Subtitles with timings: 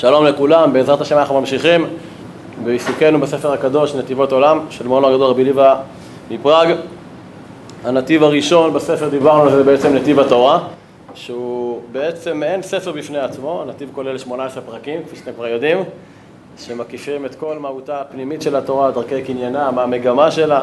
[0.00, 1.86] שלום לכולם, בעזרת השם אנחנו ממשיכים
[2.64, 5.76] בעיסוקנו בספר הקדוש נתיבות עולם של מונו הגדול רבי ליבה
[6.30, 6.68] מפראג.
[7.84, 10.60] הנתיב הראשון בספר דיברנו על זה בעצם נתיב התורה,
[11.14, 15.78] שהוא בעצם מעין ספר בפני עצמו, הנתיב כולל 18 פרקים, כפי שאתם כבר יודעים,
[16.58, 20.60] שמקיפים את כל מהותה הפנימית של התורה, דרכי קניינה, מה המגמה שלה,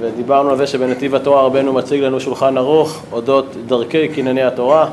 [0.00, 4.88] ודיברנו על זה שבנתיב התורה רבנו מציג לנו שולחן ערוך אודות דרכי קנייני התורה,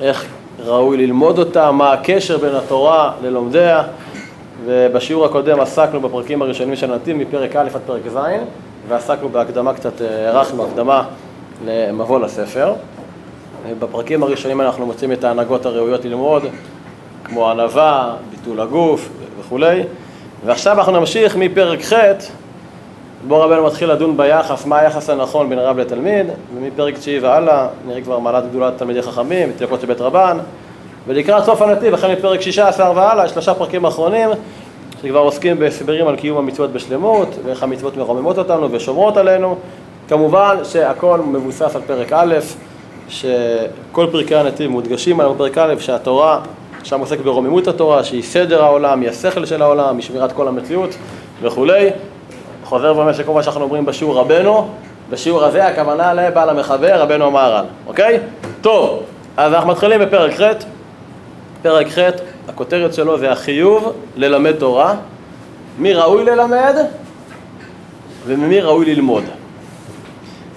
[0.00, 0.37] איך
[0.68, 3.82] ראוי ללמוד אותה, מה הקשר בין התורה ללומדיה,
[4.64, 8.18] ובשיעור הקודם עסקנו בפרקים הראשונים של הנתיב מפרק א' עד פרק ז',
[8.88, 11.04] ועסקנו בהקדמה קצת, הארכנו הקדמה
[11.66, 12.72] למבוא לספר.
[13.78, 16.42] בפרקים הראשונים אנחנו מוצאים את ההנהגות הראויות ללמוד,
[17.24, 19.08] כמו ענווה, ביטול הגוף
[19.40, 19.82] וכולי,
[20.44, 21.92] ועכשיו אנחנו נמשיך מפרק ח'
[23.26, 26.26] בו רבנו מתחיל לדון ביחס, מה היחס הנכון בין רב לתלמיד,
[26.56, 30.38] ומפרק תשיעי והלאה נראה כבר מעלת גדולת תלמידי חכמים, תינוקות של בית רבן,
[31.06, 34.28] ולקראת סוף הנתיב, החל מפרק שישה עשר והלאה, שלושה פרקים אחרונים,
[35.02, 39.56] שכבר עוסקים בהסברים על קיום המצוות בשלמות, ואיך המצוות מרוממות אותנו ושומרות עלינו.
[40.08, 42.34] כמובן שהכל מבוסס על פרק א',
[43.08, 46.40] שכל פרקי הנתיב מודגשים על פרק א', שהתורה,
[46.84, 50.90] שם עוסק ברוממות התורה, שהיא סדר העולם, היא השכל של העולם, היא שמירת כל המציאות
[51.42, 51.90] וכולי.
[52.68, 54.68] חוזר ואומר שכל מה שאנחנו אומרים בשיעור רבנו,
[55.10, 58.18] בשיעור הזה הכוונה לבעל המחבר, רבנו המהר"ל, אוקיי?
[58.60, 59.02] טוב,
[59.36, 60.42] אז אנחנו מתחילים בפרק ח',
[61.62, 61.98] פרק ח',
[62.48, 64.94] הכותרת שלו זה החיוב ללמד תורה,
[65.78, 66.74] מי ראוי ללמד
[68.26, 69.24] וממי ראוי ללמוד.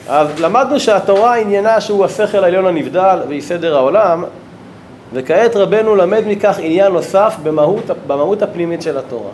[0.08, 4.24] אז למדנו שהתורה עניינה שהוא השכל העליון הנבדל והיא סדר העולם,
[5.14, 9.32] וכעת רבנו למד מכך עניין נוסף במהות, במהות הפנימית של התורה.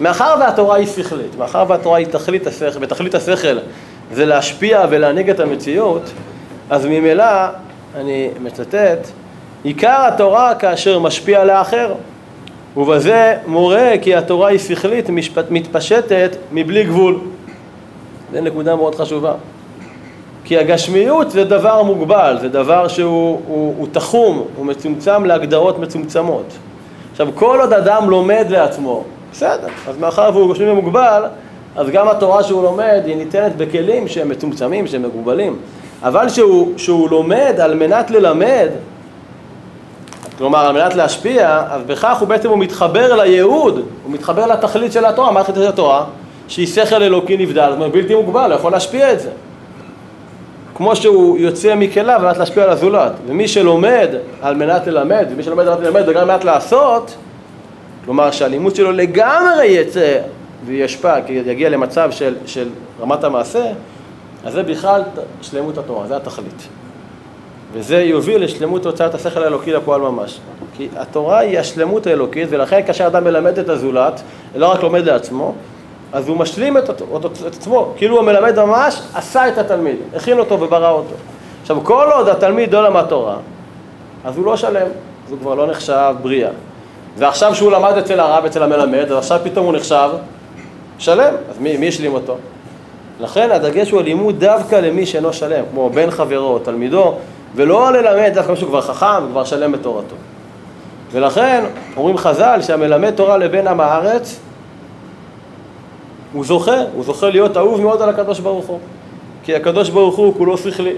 [0.00, 3.58] מאחר והתורה היא שכלית, מאחר והתורה היא תכלית השכל, ותכלית השכל
[4.12, 6.02] זה להשפיע ולהנהיג את המציאות,
[6.70, 7.24] אז ממילא,
[7.94, 9.08] אני מצטט,
[9.64, 11.94] עיקר התורה כאשר משפיע לאחר,
[12.76, 17.18] ובזה מורה כי התורה היא שכלית, משפט, מתפשטת מבלי גבול.
[18.32, 19.34] זו נקודה מאוד חשובה.
[20.44, 26.52] כי הגשמיות זה דבר מוגבל, זה דבר שהוא הוא, הוא תחום, הוא מצומצם להגדרות מצומצמות.
[27.12, 29.04] עכשיו, כל עוד אדם לומד לעצמו
[29.36, 31.24] בסדר, אז מאחר והוא גשמי ומוגבל,
[31.76, 35.56] אז גם התורה שהוא לומד היא ניתנת בכלים שהם מצומצמים, שהם מגובלים.
[36.02, 38.68] אבל שהוא, שהוא לומד על מנת ללמד,
[40.38, 43.74] כלומר על מנת להשפיע, אז בכך הוא בעצם הוא מתחבר לייעוד,
[44.04, 46.04] הוא מתחבר לתכלית של התורה, מה התכלית של התורה?
[46.48, 49.30] שהיא שכל אלוקי נבדל, זאת אומרת בלתי מוגבל, הוא יכול להשפיע את זה.
[50.74, 53.12] כמו שהוא יוצא מכליו על מנת להשפיע על הזולת.
[53.26, 54.08] ומי שלומד
[54.42, 57.16] על מנת ללמד, ומי שלומד על מנת ללמד וגם על מנת לעשות,
[58.06, 60.20] כלומר שהלימוד שלו לגמרי יצא
[60.66, 62.68] וישפע, כי יגיע למצב של, של
[63.00, 63.72] רמת המעשה,
[64.44, 65.02] אז זה בכלל
[65.42, 66.68] שלמות התורה, זה התכלית.
[67.72, 70.38] וזה יוביל לשלמות הוצאת השכל האלוקי לפועל ממש.
[70.76, 74.20] כי התורה היא השלמות האלוקית, ולכן כאשר אדם מלמד את הזולת,
[74.56, 75.54] לא רק לומד לעצמו,
[76.12, 80.38] אז הוא משלים את, אותו, את עצמו, כאילו הוא מלמד ממש, עשה את התלמיד, הכין
[80.38, 81.14] אותו וברא אותו.
[81.62, 83.36] עכשיו, כל עוד התלמיד לא למד תורה,
[84.24, 84.86] אז הוא לא שלם,
[85.26, 86.50] אז הוא כבר לא נחשב בריאה.
[87.18, 90.08] ועכשיו שהוא למד אצל הרב, אצל המלמד, אז עכשיו פתאום הוא נחשב
[90.98, 92.36] שלם, אז מי, השלים אותו?
[93.20, 97.14] לכן הדגש הוא הלימוד דווקא למי שאינו שלם, כמו בן חברו, תלמידו,
[97.54, 100.16] ולא ללמד דווקא מישהו כבר חכם וכבר שלם בתורתו.
[101.12, 101.64] ולכן
[101.96, 104.40] אומרים חז"ל שהמלמד תורה לבן עם הארץ
[106.32, 108.78] הוא זוכה, הוא זוכה להיות אהוב מאוד על הקדוש ברוך הוא
[109.44, 110.94] כי הקדוש ברוך הוא כולו שכלי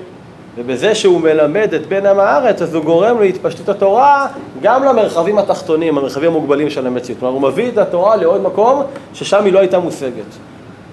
[0.59, 4.27] ובזה שהוא מלמד את בן עם הארץ, אז הוא גורם להתפשטות התורה
[4.63, 7.21] גם למרחבים התחתונים, המרחבים המוגבלים של המציאות.
[7.21, 8.83] כלומר, הוא מביא את התורה לעוד מקום
[9.15, 10.37] ששם היא לא הייתה מושגת.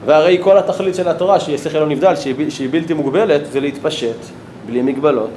[0.05, 4.17] והרי כל התכלית של התורה, שהיא שכל לא נבדל, שהיא, שהיא בלתי מוגבלת, זה להתפשט,
[4.65, 5.31] בלי מגבלות.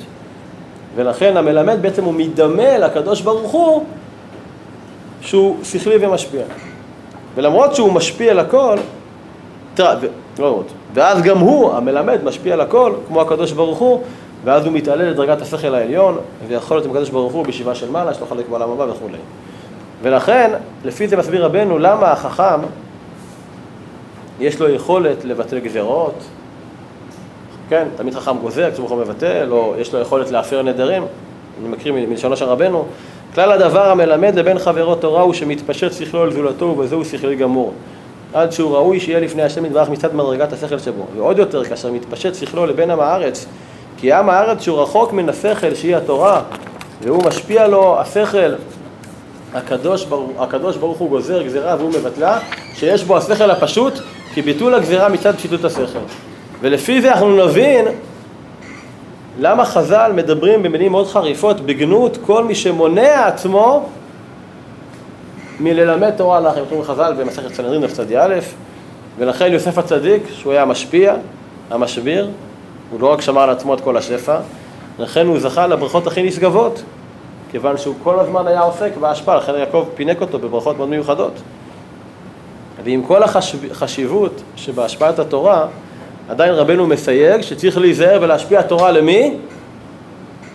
[0.94, 3.84] ולכן המלמד בעצם הוא מדמה לקדוש ברוך הוא
[5.20, 6.42] שהוא שכלי ומשפיע.
[7.34, 8.76] ולמרות שהוא משפיע על הכל,
[9.74, 9.94] תראה,
[10.38, 10.62] לא
[10.94, 14.02] ואז גם הוא, המלמד, משפיע על הכל, כמו הקדוש ברוך הוא,
[14.44, 16.18] ואז הוא מתעלה לדרגת השכל העליון,
[16.48, 19.18] ויכול להיות עם הקדוש ברוך הוא בישיבה של מעלה, יש לו חלק בעולם הבא וכולי.
[20.02, 20.50] ולכן,
[20.84, 22.60] לפי זה מסביר רבנו, למה החכם,
[24.40, 26.14] יש לו יכולת לבטל גזרות,
[27.68, 31.02] כן, תמיד חכם גוזר, כשהוא מבטל, או יש לו יכולת להפר נדרים,
[31.60, 32.84] אני מקריא מלשונו של רבנו,
[33.34, 37.72] כלל הדבר המלמד לבן חברו תורה הוא שמתפשט שכלו על זולתו ובזהו שכלי גמור.
[38.34, 41.06] עד שהוא ראוי שיהיה לפני השם יתברך מצד מדרגת השכל שבו.
[41.16, 43.46] ועוד יותר, כאשר מתפשט שכלו לבן עם הארץ,
[43.96, 46.42] כי עם הארץ שהוא רחוק מן השכל שהיא התורה,
[47.02, 48.52] והוא משפיע לו השכל,
[49.54, 52.38] הקדוש, ברוך, הקדוש ברוך הוא גוזר גזירה והוא מבטלה,
[52.74, 53.94] שיש בו השכל הפשוט,
[54.34, 55.98] כי ביטול הגזירה מצד פשיטות השכל.
[56.60, 57.84] ולפי זה אנחנו נבין
[59.38, 63.88] למה חז"ל מדברים במילים מאוד חריפות בגנות כל מי שמונע עצמו
[65.60, 66.64] מללמד תורה לאחרים.
[66.64, 68.34] אנחנו חז"ל במסכת סנהדרין דף צדי א',
[69.18, 71.14] ולכן יוסף הצדיק, שהוא היה המשפיע,
[71.70, 72.30] המשביר,
[72.90, 74.38] הוא לא רק שמר על עצמו את כל השפע,
[74.98, 76.82] לכן הוא זכה לברכות הכי נשגבות,
[77.50, 81.32] כיוון שהוא כל הזמן היה עוסק בהשפעה, לכן יעקב פינק אותו בברכות מאוד מיוחדות.
[82.84, 85.66] ועם כל החשיבות שבהשפעת התורה,
[86.28, 89.34] עדיין רבנו מסייג שצריך להיזהר ולהשפיע תורה למי?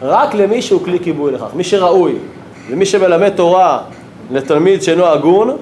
[0.02, 2.16] רק למי שהוא כלי כיבוי לכך, מי שראוי.
[2.70, 3.82] ומי שמלמד תורה
[4.32, 5.58] לתלמיד שאינו הגון,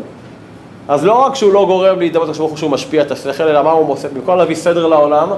[0.88, 3.64] אז לא רק שהוא לא גורם להידמות לקדוש ברוך הוא שהוא משפיע את השכל, אלא
[3.64, 4.08] מה הוא עושה?
[4.08, 5.30] במקום להביא סדר לעולם,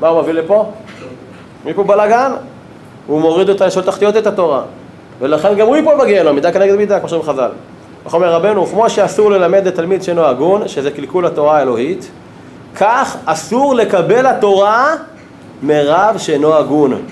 [0.00, 0.64] מה הוא מביא לפה?
[1.62, 2.32] מביא פה בלאגן.
[3.06, 4.62] הוא מוריד אותה לשאול תחתיות את התורה.
[5.18, 7.50] ולכן גם הוא ייפול בגיהנום, מידה כנגד מידה, כמו שאומרים חז"ל.
[8.04, 12.10] איך אומר רבנו, כמו שאסור ללמד את תלמיד שאינו הגון, שזה קלקול התורה האלוהית,
[12.76, 14.94] כך אסור לקבל התורה
[15.62, 17.02] מרב שאינו הגון.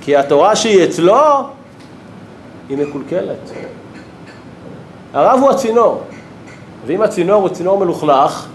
[0.00, 1.22] כי התורה שהיא אצלו,
[2.68, 3.50] היא מקולקלת.
[5.14, 6.00] הרב הוא הצינור,
[6.86, 8.46] ואם הצינור הוא צינור מלוכלך,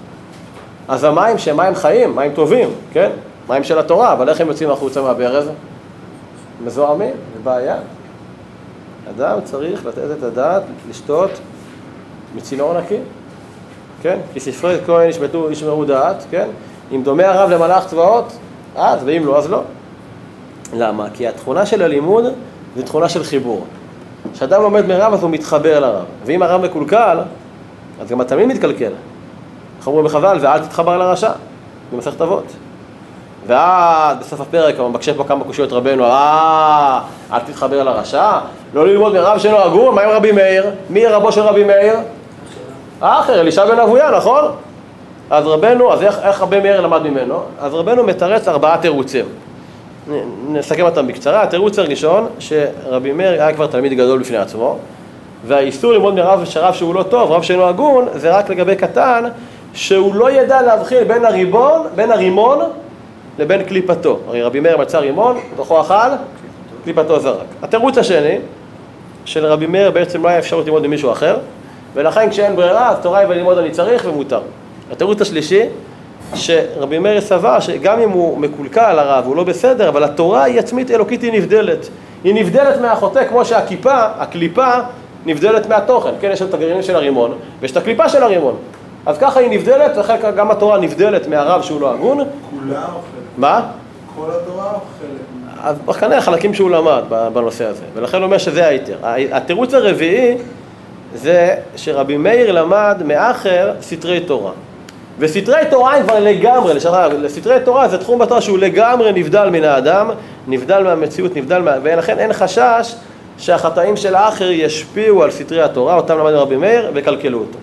[0.87, 3.09] אז המים שהם מים חיים, מים טובים, כן?
[3.49, 5.49] מים של התורה, אבל איך הם יוצאים החוצה מהברז?
[6.63, 7.77] מזוהמים, זה בעיה.
[9.09, 11.31] אדם צריך לתת את הדעת, לשתות
[12.35, 12.97] מצינור נקי,
[14.01, 14.19] כן?
[14.33, 16.47] כי ספרי כהן ישמטו, ישמרו דעת, כן?
[16.91, 18.33] אם דומה הרב למלאך צבאות,
[18.75, 19.61] אז, ואם לא, אז לא.
[20.73, 21.07] למה?
[21.13, 22.25] כי התכונה של הלימוד
[22.75, 23.65] זה תכונה של חיבור.
[24.33, 27.17] כשאדם לומד מרב אז הוא מתחבר לרב, ואם הרב מקולקל,
[28.01, 28.91] אז גם התלמיד מתקלקל.
[29.79, 31.31] איך אומרים בחבל, ואל תתחבר לרשע,
[31.93, 32.45] במסכת אבות.
[33.47, 37.01] ואז בסוף הפרק הוא מבקש פה כמה קושיות רבנו, אה,
[37.33, 38.39] אל תתחבר לרשע,
[38.73, 40.71] לא ללמוד מרב שלו הגון, מה עם רבי מאיר?
[40.89, 41.95] מי רבו של רבי מאיר?
[43.01, 44.43] האחר, אלישע בן אבויה, נכון?
[45.29, 47.41] אז רבנו, אז איך, איך רבי מאיר למד ממנו?
[47.59, 49.25] אז רבנו מתרץ ארבעה תירוצים.
[50.49, 51.43] נסכם אותם בקצרה.
[51.43, 54.77] התירוץ הראשון, שרבי מאיר היה כבר תלמיד גדול בפני עצמו,
[55.47, 59.23] והאיסור ללמוד מרב שרב שהוא לא טוב, רב שאינו הגון, זה רק לגבי קטן,
[59.73, 62.59] שהוא לא ידע להבחין בין הריבון, בין הרימון
[63.39, 64.19] לבין קליפתו.
[64.27, 66.09] הרי רבי מאיר מצא רימון, בתוכו אכל,
[66.83, 67.45] קליפתו זרק.
[67.61, 68.37] התירוץ השני,
[69.25, 71.37] של רבי מאיר בעצם לא היה אפשרות ללמוד ממישהו אחר,
[71.93, 74.41] ולכן כשאין ברירה, אז תורה וללמוד אני צריך ומותר.
[74.91, 75.61] התירוץ השלישי,
[76.35, 80.91] שרבי מאיר סבר שגם אם הוא מקולקל הרב, הוא לא בסדר, אבל התורה היא עצמית
[80.91, 81.89] אלוקית, היא נבדלת.
[82.23, 84.71] היא נבדלת מהחוטא כמו שהכיפה, הקליפה,
[85.25, 86.11] נבדלת מהתוכן.
[86.21, 87.31] כן, יש את הגרעינים של הרימון,
[87.61, 88.55] ויש את הקליפה של הרימון.
[89.05, 92.17] אז ככה היא נבדלת, וכן גם התורה נבדלת מהרב שהוא לא הגון.
[92.17, 92.99] כולה או?
[93.37, 93.61] מה?
[94.15, 95.29] כל התורה או חלק?
[95.63, 97.03] אז כנראה חלקים שהוא למד
[97.33, 98.95] בנושא הזה, ולכן הוא אומר שזה ההיתר.
[99.31, 100.37] התירוץ הרביעי
[101.15, 104.51] זה שרבי מאיר למד מאחר סתרי תורה.
[105.19, 106.73] וסתרי תורה הם כבר לגמרי,
[107.21, 110.09] לסתרי תורה זה תחום בתורה שהוא לגמרי נבדל מן האדם,
[110.47, 111.71] נבדל מהמציאות, נבדל מה...
[111.83, 112.95] ולכן אין חשש
[113.37, 117.57] שהחטאים של האחר ישפיעו על סתרי התורה, אותם למד רבי מאיר, ויקלקלו אותו.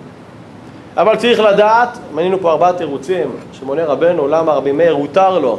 [0.97, 5.59] אבל צריך לדעת, מנינו פה ארבעה תירוצים שמונה רבנו למה רבי מאיר הותר לו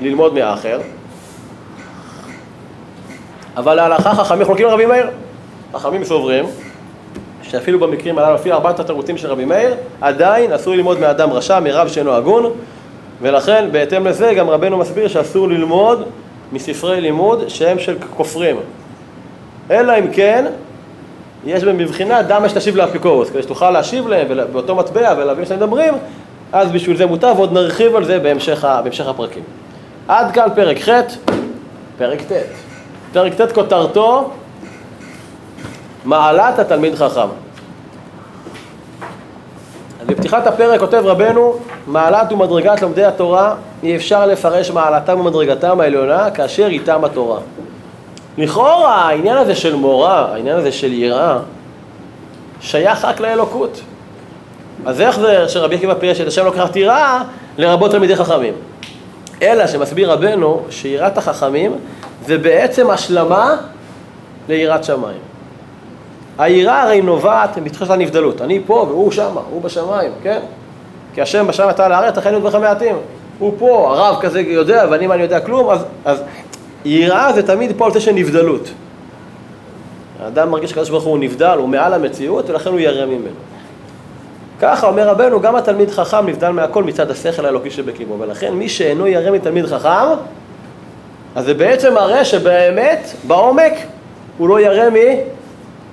[0.00, 0.78] ללמוד מהאחר,
[3.56, 5.06] אבל להלכה חכמים חולקים לרבי מאיר.
[5.74, 6.44] חכמים סוברים
[7.48, 11.88] שאפילו במקרים הללו, לפי ארבעת התירוצים של רבי מאיר, עדיין אסור ללמוד מאדם רשע, מרב
[11.88, 12.52] שאינו הגון,
[13.22, 16.04] ולכן בהתאם לזה גם רבנו מסביר שאסור ללמוד
[16.52, 18.56] מספרי לימוד שהם של כופרים.
[19.70, 20.44] אלא אם כן,
[21.46, 25.94] יש בהם בבחינת דמה שתשיב לאפיקורוס, כדי שתוכל להשיב להם באותו מטבע ולהבין שאתם מדברים,
[26.52, 29.42] אז בשביל זה מותר, ועוד נרחיב על זה בהמשך, בהמשך הפרקים.
[30.08, 30.90] עד כאן פרק ח',
[31.98, 32.32] פרק ט'.
[33.12, 34.30] פרק ט' כותרתו
[36.08, 37.28] מעלת התלמיד חכם.
[40.00, 46.30] אז בפתיחת הפרק כותב רבנו, מעלת ומדרגת לומדי התורה, אי אפשר לפרש מעלתם ומדרגתם העליונה
[46.30, 47.40] כאשר איתם התורה.
[48.38, 51.38] לכאורה העניין הזה של מורה, העניין הזה של יראה,
[52.60, 53.80] שייך רק לאלוקות.
[54.86, 57.22] אז איך זה שרבי עקיבא פירש את השם לא קראת יראה
[57.58, 58.54] לרבות תלמידי חכמים?
[59.42, 61.72] אלא שמסביר רבנו שיראת החכמים
[62.26, 63.56] זה בעצם השלמה
[64.48, 65.27] ליראת שמיים.
[66.38, 68.42] היראה הרי נובעת מתחושת הנבדלות.
[68.42, 70.40] אני פה והוא שמה, הוא בשמיים, כן?
[71.14, 72.96] כי השם בשמיים אתה על הארץ, לכן ידברך מעטים.
[73.38, 76.22] הוא פה, הרב כזה יודע ואני מה אני יודע כלום, אז, אז
[76.84, 78.70] יראה זה תמיד פה על של נבדלות.
[80.22, 83.36] האדם מרגיש שקדוש ברוך הוא נבדל, הוא מעל המציאות ולכן הוא ירא ממנו.
[84.60, 89.06] ככה אומר רבנו, גם התלמיד חכם נבדל מהכל מצד השכל האלוקי שבקימו, ולכן מי שאינו
[89.06, 90.08] ירא מתלמיד חכם,
[91.34, 93.72] אז זה בעצם מראה שבאמת, בעומק,
[94.38, 95.16] הוא לא ירא מי?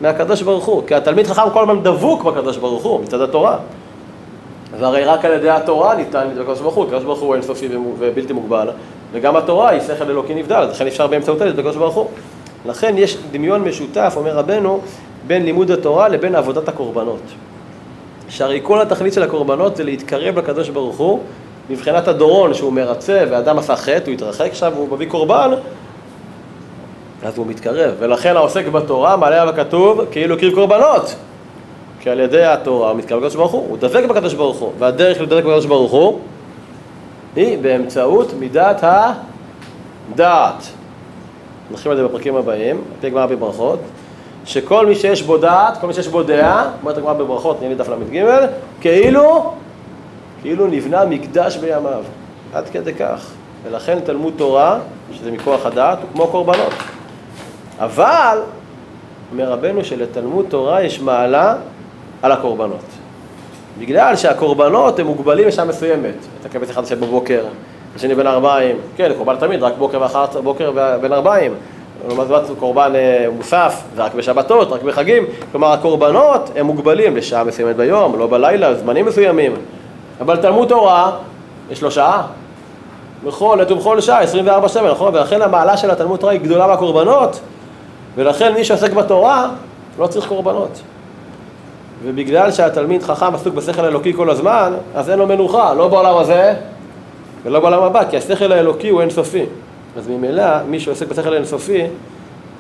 [0.01, 3.57] מהקדוש ברוך הוא, כי התלמיד חכם כל הזמן דבוק בקדוש ברוך הוא, מצד התורה.
[4.79, 8.69] והרי רק על ידי התורה ניתן לקדוש ברוך הוא, הקדוש ברוך הוא אינסופי ובלתי מוגבל,
[9.11, 12.07] וגם התורה היא שכל אלוקי נבדל, לכן אפשר באמצעותה לקדוש ברוך הוא.
[12.65, 14.79] לכן יש דמיון משותף, אומר רבנו,
[15.27, 17.21] בין לימוד התורה לבין עבודת הקורבנות.
[18.29, 21.19] שהרי כל התכלית של הקורבנות זה להתקרב לקדוש ברוך הוא,
[21.69, 25.51] מבחינת הדורון שהוא מרצה ואדם עשה חטא, הוא התרחק עכשיו והוא מביא קורבן,
[27.25, 27.95] אז הוא מתקרב.
[27.99, 31.15] ולכן העוסק בתורה, מעלה עליו הכתוב, כאילו הקריב קורבנות.
[31.99, 34.71] כי על ידי התורה הוא מתקרב לקדוש ברוך הוא, הוא דבק בקדוש ברוך הוא.
[34.79, 36.19] והדרך לדבק בקדוש ברוך הוא
[37.35, 38.83] היא באמצעות מידת
[40.13, 40.67] הדעת.
[41.71, 43.79] נתחיל על זה בפרקים הבאים, על פי גמרא בברכות,
[44.45, 47.75] שכל מי שיש בו דעת, כל מי שיש בו דעה, אומרת הגמרא בברכות, נראה לי
[47.75, 48.25] דף ל"ג,
[48.81, 49.53] כאילו,
[50.41, 52.03] כאילו נבנה מקדש בימיו.
[52.53, 53.31] עד כדי כך.
[53.63, 54.79] ולכן תלמוד תורה,
[55.13, 56.73] שזה מכוח הדעת, הוא כמו קורבנות.
[57.79, 58.37] אבל,
[59.31, 61.55] אומר רבנו שלתלמוד תורה יש מעלה
[62.21, 62.85] על הקורבנות.
[63.79, 66.15] בגלל שהקורבנות הם מוגבלים לשעה מסוימת.
[66.41, 67.43] אתה קבץ אחד של בבוקר,
[67.95, 71.53] השני בין ארבעים, כן, קורבן תמיד, רק בוקר ואחר בוקר בין ארבעים.
[72.07, 75.25] לעומת זאת קורבן אה, מוסף, זה רק בשבתות, רק בחגים.
[75.51, 79.53] כלומר, הקורבנות הם מוגבלים לשעה מסוימת ביום, לא בלילה, זמנים מסוימים.
[80.21, 81.11] אבל תלמוד תורה,
[81.71, 82.27] יש לו שעה.
[83.23, 85.15] בכל עת ובכל שעה, 24/7, נכון?
[85.15, 87.39] ולכן המעלה של התלמוד תורה היא גדולה מהקורבנות,
[88.15, 89.49] ולכן מי שעוסק בתורה
[89.99, 90.81] לא צריך קורבנות.
[92.03, 96.53] ובגלל שהתלמיד חכם עסוק בשכל האלוקי כל הזמן, אז אין לו מנוחה, לא בעולם הזה
[97.43, 99.45] ולא בעולם הבא, כי השכל האלוקי הוא אינסופי.
[99.97, 101.81] אז ממילא, מי שעוסק בשכל האינסופי,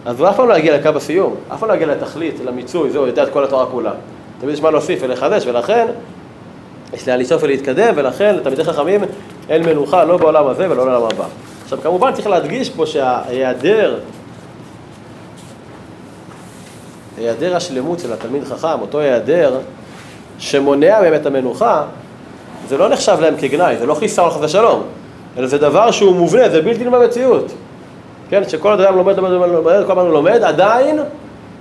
[0.05, 3.07] אז הוא אף פעם לא יגיע לקו הסיום, אף פעם לא יגיע לתכלית, למיצוי, זהו,
[3.07, 3.91] יודע את כל התורה כולה.
[4.39, 5.87] תמיד יש מה להוסיף ולחדש, ולכן
[6.93, 9.01] יש לאן לשאוף ולהתקדם, ולכן לתלמידי חכמים
[9.49, 11.25] אין מנוחה לא בעולם הזה ולא בעולם הבא.
[11.63, 13.99] עכשיו, כמובן צריך להדגיש פה שההיעדר
[17.17, 19.59] היעדר השלמות של התלמיד חכם, אותו היעדר
[20.39, 21.83] שמונע מהם את המנוחה,
[22.67, 24.83] זה לא נחשב להם כגנאי, זה לא חיסרון חס ושלום,
[25.37, 27.51] אלא זה דבר שהוא מובנה, זה בלתי במציאות.
[28.29, 30.99] כן, שכל אדם לומד, לומד, לומד, כל הזמן הוא לומד, עדיין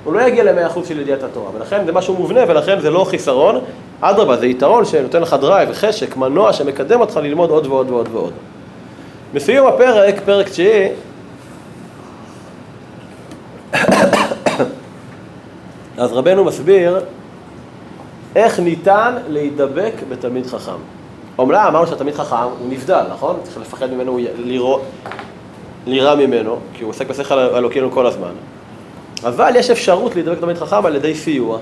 [0.04, 3.04] הוא לא יגיע למאה אחוז של ידיעת התורה, ולכן זה משהו מובנה, ולכן זה לא
[3.04, 3.60] חיסרון,
[4.00, 8.32] אדרבה, זה יתרון שנותן לך drive, חשק, מנוע שמקדם אותך ללמוד עוד ועוד ועוד ועוד.
[9.34, 10.88] בסיום הפרק, פרק תשיעי,
[15.98, 17.00] אז רבנו מסביר
[18.36, 20.72] איך ניתן להידבק בתלמיד חכם.
[21.38, 23.36] אומנם אמרנו שהתלמיד חכם הוא נבדל, נכון?
[23.42, 24.18] צריך לפחד ממנו,
[25.86, 28.32] לירא ממנו, כי הוא עוסק בשכל אלוקינו כל הזמן.
[29.24, 31.58] אבל יש אפשרות להידבק בתלמיד חכם על ידי סיוע.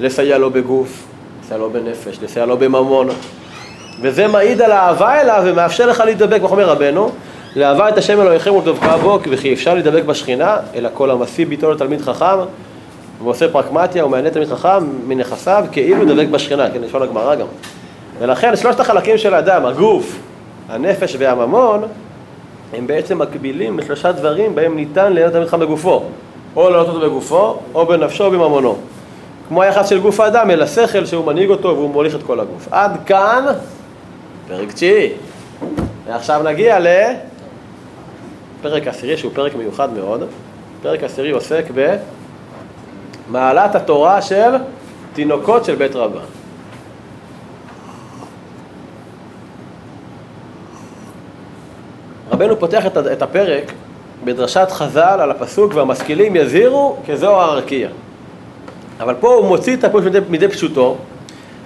[0.00, 1.06] לסייע לו בגוף,
[1.42, 3.08] לסייע לו בנפש, לסייע לו בממון.
[4.00, 7.10] וזה מעיד על האהבה אליו ומאפשר לך להידבק, כמו אומר רבנו,
[7.56, 12.00] לאהבה את השם אלוהיכם ולדבקה בו, וכי אפשר להידבק בשכינה, אלא כל המשיא ביטו לתלמיד
[12.00, 12.38] חכם,
[13.24, 17.46] ועושה פרקמטיה ומענה תלמיד חכם מנכסיו כאילו דבק בשכינה, כן, לשאול הגמרא גם.
[18.18, 20.18] ולכן שלושת החלקים של האדם, הגוף,
[20.68, 21.82] הנפש והממון,
[22.72, 26.02] הם בעצם מקבילים בשלושה דברים בהם ניתן ליהנות חכם בגופו.
[26.56, 28.76] או לעלות אותו בגופו, או בנפשו או בממונו.
[29.48, 32.68] כמו היחס של גוף האדם אל השכל שהוא מנהיג אותו והוא מוליך את כל הגוף.
[32.70, 33.44] עד כאן,
[34.48, 35.12] פרק תשיעי.
[36.06, 36.78] ועכשיו נגיע
[38.60, 40.24] לפרק עשירי שהוא פרק מיוחד מאוד.
[40.82, 41.96] פרק עשירי עוסק ב...
[43.28, 44.54] מעלת התורה של
[45.12, 46.20] תינוקות של בית רבן.
[52.32, 53.72] רבנו פותח את הפרק
[54.24, 57.88] בדרשת חז"ל על הפסוק והמשכילים יזהירו כזוהר הרקיע.
[59.00, 60.96] אבל פה הוא מוציא את הפרק מדי, מדי פשוטו, הוא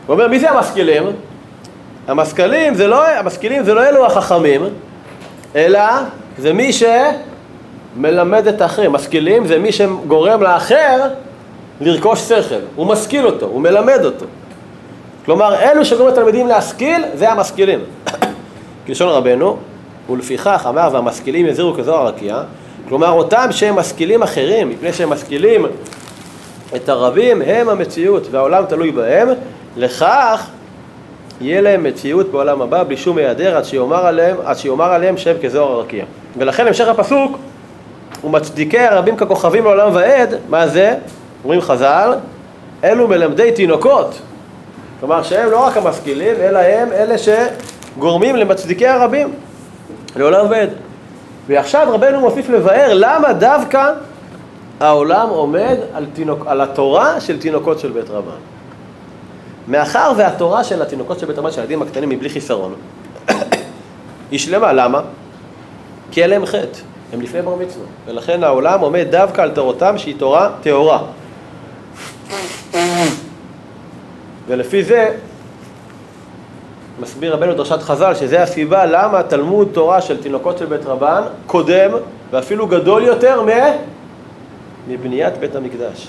[0.08, 1.02] אומר מי זה המשכילים?
[2.08, 4.62] המשכילים זה לא, המשכילים זה לא אלו החכמים,
[5.56, 5.80] אלא
[6.38, 8.92] זה מי שמלמד את האחרים.
[8.92, 11.08] משכילים זה מי שגורם לאחר
[11.80, 14.26] לרכוש שכל, הוא משכיל אותו, הוא מלמד אותו.
[15.24, 17.80] כלומר, אלו שגורמים לתלמידים להשכיל, זה המשכילים.
[18.86, 19.56] כלשון רבנו,
[20.10, 22.42] ולפיכך אמר והמשכילים יזירו כזוהר רקיע,
[22.88, 25.66] כלומר אותם שהם משכילים אחרים, מפני שהם משכילים
[26.76, 29.28] את הרבים, הם המציאות והעולם תלוי בהם,
[29.76, 30.46] לכך
[31.40, 35.36] יהיה להם מציאות בעולם הבא בלי שום היעדר עד שיאמר עליהם, עד שיאמר עליהם שהם
[35.42, 36.04] כזוהר הרקיע.
[36.38, 37.38] ולכן המשך הפסוק,
[38.24, 40.94] ומצדיקי הרבים ככוכבים לעולם ועד, מה זה?
[41.48, 42.14] אומרים חז"ל,
[42.84, 44.18] אלו מלמדי תינוקות.
[45.00, 49.32] כלומר שהם לא רק המשכילים, אלא הם אלה שגורמים למצדיקי הרבים,
[50.16, 50.70] לעולם ועד.
[51.46, 53.92] ועכשיו רבנו מוסיף לבאר למה דווקא
[54.80, 58.38] העולם עומד על, תינוק, על התורה של תינוקות של בית רבן.
[59.68, 62.74] מאחר והתורה של התינוקות של בית רבן, של הילדים הקטנים, היא בלי חיסרון,
[64.30, 65.00] היא שלמה, למה?
[66.10, 66.78] כי אין להם חטא,
[67.12, 71.02] הם לפני בר מצווה, ולכן העולם עומד דווקא על תורתם שהיא תורה טהורה.
[74.48, 75.16] ולפי זה
[77.00, 81.90] מסביר רבנו דרשת חז"ל שזה הסיבה למה תלמוד תורה של תינוקות של בית רבן קודם
[82.30, 83.48] ואפילו גדול יותר מ...
[84.88, 86.08] מבניית בית המקדש.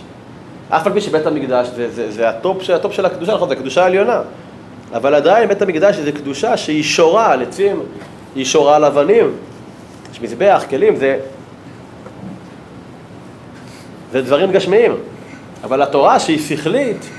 [0.70, 3.36] אף על פי שבית המקדש זה, זה, זה ה top של ה top של הקדושה,
[3.36, 4.22] נכון, זה הקדושה העליונה.
[4.94, 7.82] אבל עדיין בית המקדש זה קדושה שהיא שורה על עצים,
[8.36, 9.32] היא שורה על אבנים.
[10.12, 11.20] יש מזבח, כלים, זה...
[14.12, 14.96] זה דברים גשמיים.
[15.64, 17.10] אבל התורה שהיא שכלית,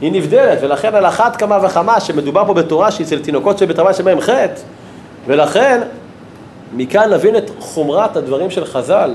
[0.00, 3.78] היא נבדלת, ולכן על אחת כמה וכמה שמדובר פה בתורה שהיא אצל תינוקות של בית
[3.78, 4.60] רבן שבהם חטא,
[5.26, 5.80] ולכן
[6.76, 9.14] מכאן נבין את חומרת הדברים של חז"ל,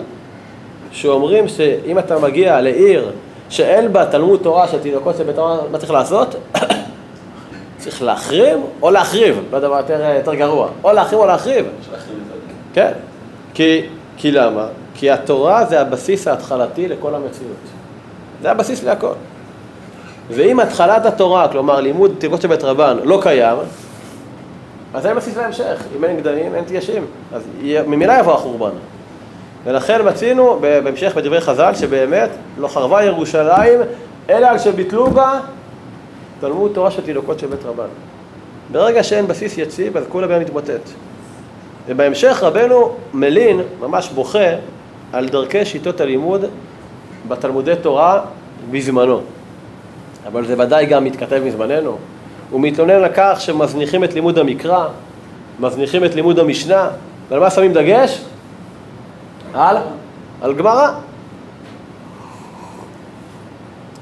[0.91, 3.11] שאומרים שאם אתה מגיע לעיר
[3.49, 6.35] שאין בה תלמוד תורה של תינוקות של בית רבן, מה צריך לעשות?
[7.77, 11.65] צריך להחרים או להחריב, לא יודע מה יותר, יותר גרוע, או להחרים או להחריב.
[12.73, 12.91] כן,
[13.53, 13.81] כי,
[14.17, 14.65] כי למה?
[14.95, 17.80] כי התורה זה הבסיס ההתחלתי לכל המציאות.
[18.41, 19.13] זה הבסיס להכל.
[20.29, 23.57] ואם התחלת התורה, כלומר לימוד תיבות של בית רבן, לא קיים,
[24.93, 25.83] אז אין בסיס להמשך.
[25.97, 27.05] אם אין גדלים, אין תיישים.
[27.33, 27.41] אז
[27.87, 28.71] ממילא יבוא החורבן.
[29.63, 33.79] ולכן מצינו בהמשך בדברי חז"ל שבאמת לא חרבה ירושלים
[34.29, 35.39] אלא על שביטלו בה
[36.39, 37.87] תלמוד תורה של תינוקות של בית רבן.
[38.71, 40.89] ברגע שאין בסיס יציב אז כולה בהם מתמוטט.
[41.87, 44.49] ובהמשך רבנו מלין, ממש בוכה,
[45.13, 46.45] על דרכי שיטות הלימוד
[47.31, 48.21] בתלמודי תורה
[48.71, 49.21] בזמנו.
[50.27, 51.97] אבל זה ודאי גם מתכתב מזמננו.
[52.49, 54.87] הוא מתלונן על כך שמזניחים את לימוד המקרא,
[55.59, 56.89] מזניחים את לימוד המשנה,
[57.29, 58.21] ועל מה שמים דגש?
[59.53, 59.77] על?
[60.41, 60.87] על גמרא.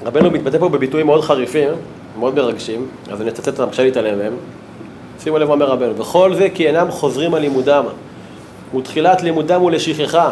[0.06, 1.68] רבנו מתבטא פה בביטויים מאוד חריפים,
[2.18, 4.32] מאוד מרגשים, אז אני אצטט אותם קשה להתעלם מהם.
[5.20, 7.84] שימו לב מה אומר רבנו, וכל זה כי אינם חוזרים על לימודם,
[8.76, 10.30] ותחילת לימודם הוא לשכחה,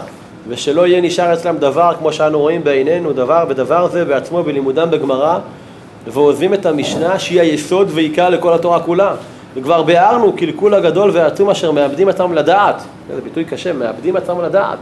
[0.48, 5.38] ושלא יהיה נשאר אצלם דבר כמו שאנו רואים בעינינו, דבר ודבר זה בעצמו בלימודם בגמרא,
[6.06, 9.14] ועוזבים את המשנה שהיא היסוד ועיקר לכל התורה כולה.
[9.54, 12.82] וכבר ביארנו קלקול הגדול והעצום אשר מאבדים עצמם לדעת,
[13.14, 14.78] זה ביטוי קשה, מאבדים עצמם לדעת.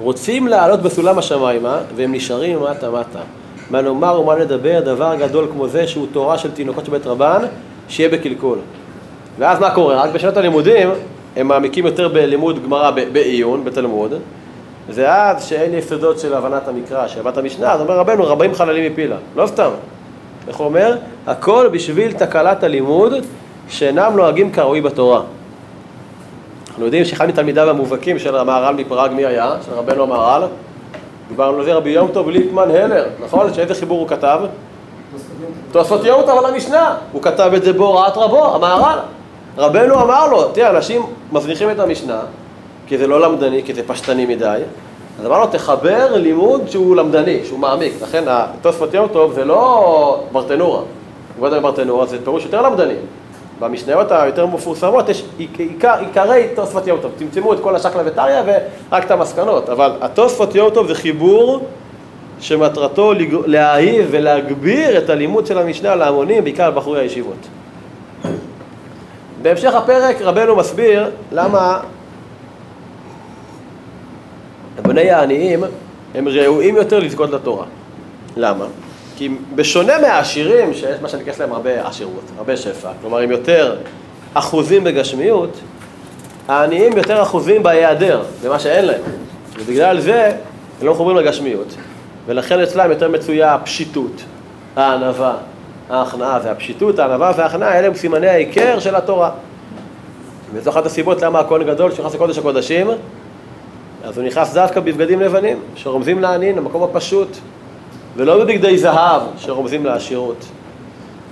[0.00, 3.18] רוצים לעלות בסולם השמיימה, והם נשארים מטה מטה.
[3.70, 7.42] מה נאמר ומה נדבר, דבר גדול כמו זה שהוא תורה של תינוקות של בית רבן,
[7.88, 8.58] שיהיה בקלקול.
[9.38, 10.02] ואז מה קורה?
[10.02, 10.90] רק בשנות הלימודים
[11.36, 14.14] הם מעמיקים יותר בלימוד גמרא בעיון, בתלמוד,
[14.88, 19.16] ואז שאין יסודות של הבנת המקרא, של הבנת המשנה, אז אומר רבנו, רבים חללים מפילה.
[19.36, 19.70] לא סתם.
[20.48, 20.96] איך הוא אומר?
[21.26, 23.12] הכל בשביל תקלת הלימוד
[23.68, 25.22] שאינם נוהגים כראוי בתורה.
[26.68, 29.52] אנחנו יודעים שאחד מתלמידיו המובהקים של המהר"ל מפראג, מי היה?
[29.66, 30.42] של רבנו המהר"ל?
[31.28, 33.54] דיברנו על זה רבי יום טוב ליטמן הלר, נכון?
[33.54, 34.40] שאיזה חיבור הוא כתב?
[35.72, 36.96] תוספות יום טוב על המשנה.
[37.12, 38.98] הוא כתב את זה בהוראת רבו, המהר"ל.
[39.58, 42.20] רבנו אמר לו, תראה, אנשים מזניחים את המשנה,
[42.90, 44.60] כי זה לא למדני, כי זה פשטני מדי,
[45.20, 47.92] אז אמר לו, תחבר לימוד שהוא למדני, שהוא מעמיק.
[48.02, 50.82] לכן התוספות יום טוב זה לא ברטנורה.
[51.40, 52.94] לא ברטנורה זה פירוש יותר למדני.
[53.60, 55.24] במשניות היותר מפורסמות יש
[55.56, 57.10] עיקר, עיקרי תוספות יום טוב.
[57.18, 58.40] צמצמו את כל השקלא וטריא
[58.90, 59.68] ורק את המסקנות.
[59.68, 61.60] אבל התוספות יום טוב זה חיבור
[62.40, 63.12] שמטרתו
[63.46, 67.48] להאהיב ולהגביר את הלימוד של המשנה להמונים, בעיקר על בחורי הישיבות.
[69.42, 71.80] בהמשך הפרק רבנו מסביר למה
[74.82, 75.64] בני העניים
[76.14, 77.66] הם ראויים יותר לזכות לתורה.
[78.36, 78.64] למה?
[79.16, 83.76] כי בשונה מהעשירים, שיש מה שנקרא להם הרבה עשירות, הרבה שפע, כלומר הם יותר
[84.34, 85.60] אחוזים בגשמיות,
[86.48, 89.00] העניים יותר אחוזים בהיעדר, במה שאין להם.
[89.58, 90.32] ובגלל זה
[90.80, 91.74] הם לא מחוברים לגשמיות.
[92.26, 94.22] ולכן אצלם יותר מצויה הפשיטות,
[94.76, 95.34] הענווה,
[95.90, 99.30] ההכנעה, והפשיטות, הענווה וההכנעה, אלה הם סימני העיקר של התורה.
[100.52, 102.86] וזו אחת הסיבות למה הכהן גדול שנכנס לקודש הקודשים,
[104.04, 107.36] אז הוא נכנס דווקא בבגדים לבנים, שרומזים לעניים, למקום הפשוט,
[108.16, 110.44] ולא בבגדי זהב, שרומזים לעשירות.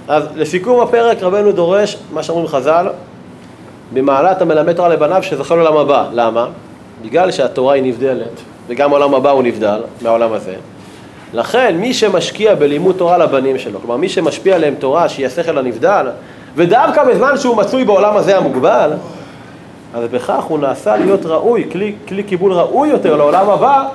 [0.09, 2.88] אז לסיכום הפרק רבנו דורש, מה שאומרים חז"ל,
[3.92, 6.09] במעלת המלמד תורה לבניו שזכה לעולם הבא.
[6.12, 6.46] למה?
[7.02, 10.54] בגלל שהתורה היא נבדלת, וגם העולם הבא הוא נבדל מהעולם הזה.
[11.33, 16.07] לכן מי שמשקיע בלימוד תורה לבנים שלו, כלומר מי שמשפיע עליהם תורה שהיא השכל הנבדל,
[16.57, 18.90] ודווקא בזמן שהוא מצוי בעולם הזה המוגבל,
[19.94, 23.88] אז בכך הוא נעשה להיות ראוי, כלי, כלי קיבול ראוי יותר לעולם הבא,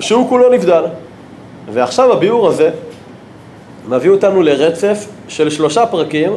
[0.00, 0.84] שהוא כולו נבדל.
[1.72, 2.70] ועכשיו הביאור הזה
[3.88, 6.32] מביא אותנו לרצף של שלושה פרקים,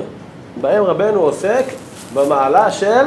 [0.61, 1.63] בהם רבנו עוסק
[2.13, 3.05] במעלה של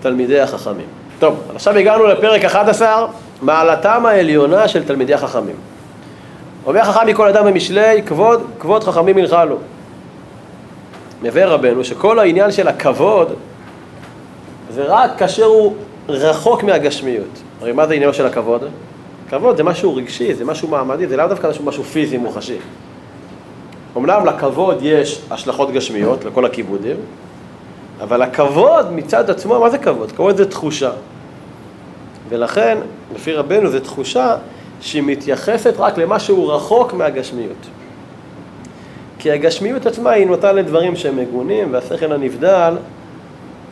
[0.00, 0.86] תלמידי החכמים.
[1.18, 3.06] טוב, עכשיו הגענו לפרק 11,
[3.42, 5.56] מעלתם העליונה של תלמידי החכמים.
[6.66, 9.56] אומר חכם מכל אדם במשלי, כבוד, כבוד חכמים ינחלו.
[11.22, 13.32] מביא רבנו שכל העניין של הכבוד
[14.76, 15.74] זה רק כאשר הוא
[16.08, 17.42] רחוק מהגשמיות.
[17.60, 18.64] הרי מה זה עניינו של הכבוד?
[19.30, 22.56] כבוד זה משהו רגשי, זה משהו מעמדי, זה לאו דווקא משהו פיזי מוחשי.
[23.96, 26.96] אמנם לכבוד יש השלכות גשמיות, לכל הכיבודים,
[28.00, 30.12] אבל הכבוד מצד עצמו, מה זה כבוד?
[30.12, 30.90] כבוד זה תחושה.
[32.28, 32.78] ולכן,
[33.14, 34.36] לפי רבנו, זו תחושה
[34.80, 37.66] שהיא מתייחסת רק למה שהוא רחוק מהגשמיות.
[39.18, 42.74] כי הגשמיות עצמה היא נוטה לדברים שהם מגונים, והשכל הנבדל,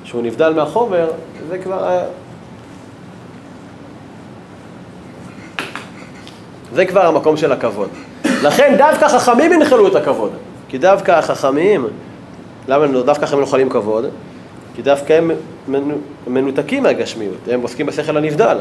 [0.04, 1.10] שהוא נבדל מהחומר,
[1.48, 2.00] זה כבר...
[6.72, 7.88] זה כבר המקום של הכבוד.
[8.24, 10.32] לכן דווקא חכמים ינחלו את הכבוד.
[10.68, 11.86] כי דווקא החכמים,
[12.68, 14.04] למה דווקא הם נוחלים כבוד?
[14.76, 15.30] כי דווקא הם
[16.26, 18.58] מנותקים מהגשמיות, הם עוסקים בשכל הנבדל.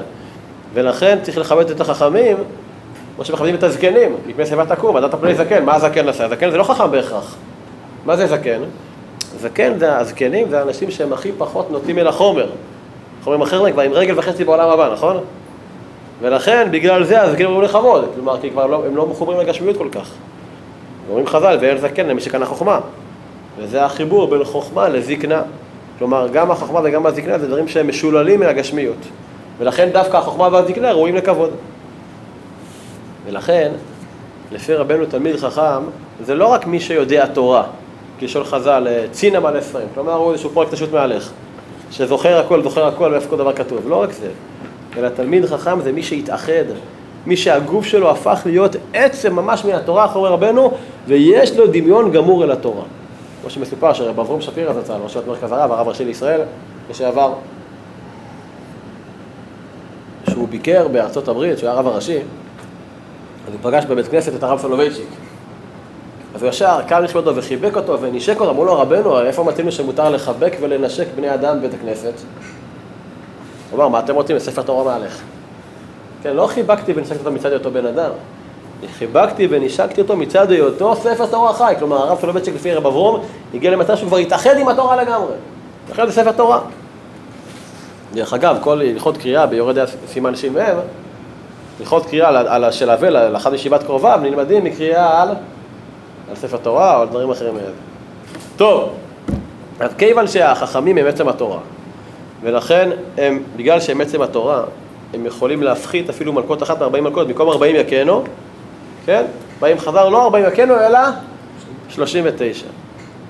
[0.74, 2.38] ולכן צריך לכבד את החכמים,
[3.16, 6.26] כמו שמכבדים את הזקנים, מפני שיבה תקום, ועדת הפני זקן, מה הזקן עשה?
[6.26, 7.36] הזקן זה לא חכם בהכרח.
[8.06, 8.62] מה זה זקן?
[9.44, 12.50] זקן זה הזקנים, זה האנשים שהם הכי פחות נוטים אל החומר.
[13.24, 15.18] חומרים אחרים כבר עם רגל וחצי בעולם הבא, נכון?
[16.22, 19.88] ולכן, בגלל זה הזקנים אומרים לכבוד, כלומר, כי כבר לא, הם לא מחוברים לגשמיות כל
[19.92, 20.10] כך.
[21.10, 22.80] אומרים חז"ל, ואין זקן למי שקנה חוכמה.
[23.58, 25.42] וזה החיבור בין חוכמה לזקנה.
[26.00, 28.98] כלומר, גם החוכמה וגם הזקנה זה דברים שהם משוללים מהגשמיות.
[29.58, 31.52] ולכן דווקא החוכמה והזקנה ראויים לכבוד.
[33.26, 33.72] ולכן,
[34.52, 35.84] לפי רבנו תלמיד חכם,
[36.26, 37.64] זה לא רק מי שיודע תורה,
[38.24, 41.32] כלשון חז"ל, צינא מלא ספרים, כלומר הוא איזשהו פרויקט פשוט מהלך,
[41.92, 44.30] שזוכר הכל, זוכר הכל, ואיפה כל דבר כתוב, לא רק זה,
[44.98, 46.64] אלא תלמיד חכם זה מי שהתאחד,
[47.26, 50.72] מי שהגוף שלו הפך להיות עצם ממש מהתורה אחרי רבנו,
[51.08, 52.84] ויש לו דמיון גמור אל התורה.
[53.42, 56.42] כמו שמסופר שרב אברום שפירא זצ"ל, ראש מרכז הרב, הרב הראשי לישראל,
[56.90, 57.34] לשעבר,
[60.30, 62.18] שהוא ביקר בארצות הברית, שהוא היה הרב הראשי,
[63.48, 65.23] אז הוא פגש בבית כנסת את הרב סולובייצ'יק.
[66.36, 70.10] אז הוא ישר קם לכבודו וחיבק אותו ונשק אותו, אמרו לו רבנו, איפה מתאים שמותר
[70.10, 72.14] לחבק ולנשק בני אדם בבית הכנסת?
[73.72, 74.40] הוא אמר, מה אתם רוצים?
[74.40, 75.22] ספר תורה מהלך.
[76.24, 78.10] כן, לא חיבקתי ונשקתי אותו מצד היותו בן אדם.
[78.98, 81.74] חיבקתי ונשקתי אותו מצד היותו ספר תורה חי.
[81.80, 85.34] כלומר, הרב סולובייצ'יק לפי רב אברום הגיע למצב שהוא כבר התאחד עם התורה לגמרי.
[85.92, 86.60] לכן זה ספר תורה.
[88.14, 90.56] דרך אגב, כל הלכות קריאה ביורד סימן ש"מ,
[91.80, 95.30] הלכות קריאה על, של אבל, לאחד ישיבת קרוביו, נלמדים מקריאה על,
[96.30, 97.68] על ספר תורה או על דברים אחרים מאלה.
[98.58, 98.90] טוב,
[99.80, 101.60] אז כיוון שהחכמים הם עצם התורה,
[102.44, 104.64] ולכן הם, בגלל שהם עצם התורה,
[105.14, 108.24] הם יכולים להפחית אפילו מלכות אחת מ-40 מלכות, במקום 40 יכנו,
[109.06, 109.24] כן?
[109.60, 111.00] באים חזר לא 40 יכנו, אלא
[111.90, 112.66] 39.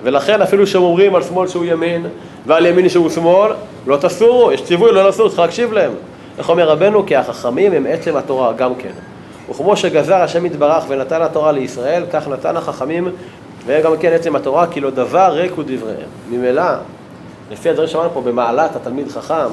[0.04, 2.06] ולכן אפילו שהם אומרים על שמאל שהוא ימין
[2.46, 3.52] ועל ימין שהוא שמאל,
[3.88, 5.92] לא תסורו, יש ציווי לא לסור, צריך להקשיב להם.
[6.38, 7.06] איך אומר רבנו?
[7.06, 8.92] כי החכמים הם עצם התורה גם כן.
[9.50, 13.08] וכמו שגזר השם יתברך ונתן התורה לישראל, כך נתן החכמים
[13.66, 16.10] והם גם כן עצם התורה, כי לא דבר ריק הוא דבריהם.
[16.30, 16.64] ממילא,
[17.52, 19.48] לפי הדברים שאמרנו פה במעלת התלמיד חכם,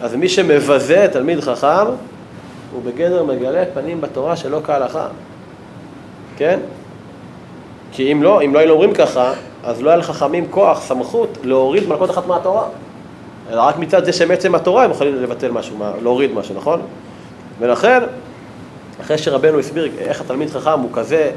[0.00, 1.86] אז מי שמבזה תלמיד חכם,
[2.72, 5.06] הוא בגדר מגלה פנים בתורה שלא כהלכה.
[6.36, 6.60] כן?
[7.92, 9.32] כי אם לא, אם לא היינו אומרים ככה,
[9.64, 12.64] אז לא היה לחכמים כוח, סמכות, להוריד מלכות אחת מהתורה.
[13.50, 16.80] אלא רק מצד זה שהם עצם התורה הם יכולים לבטל משהו, להוריד משהו, נכון?
[17.58, 18.02] ולכן,
[19.00, 21.30] אחרי שרבנו הסביר איך התלמיד חכם הוא כזה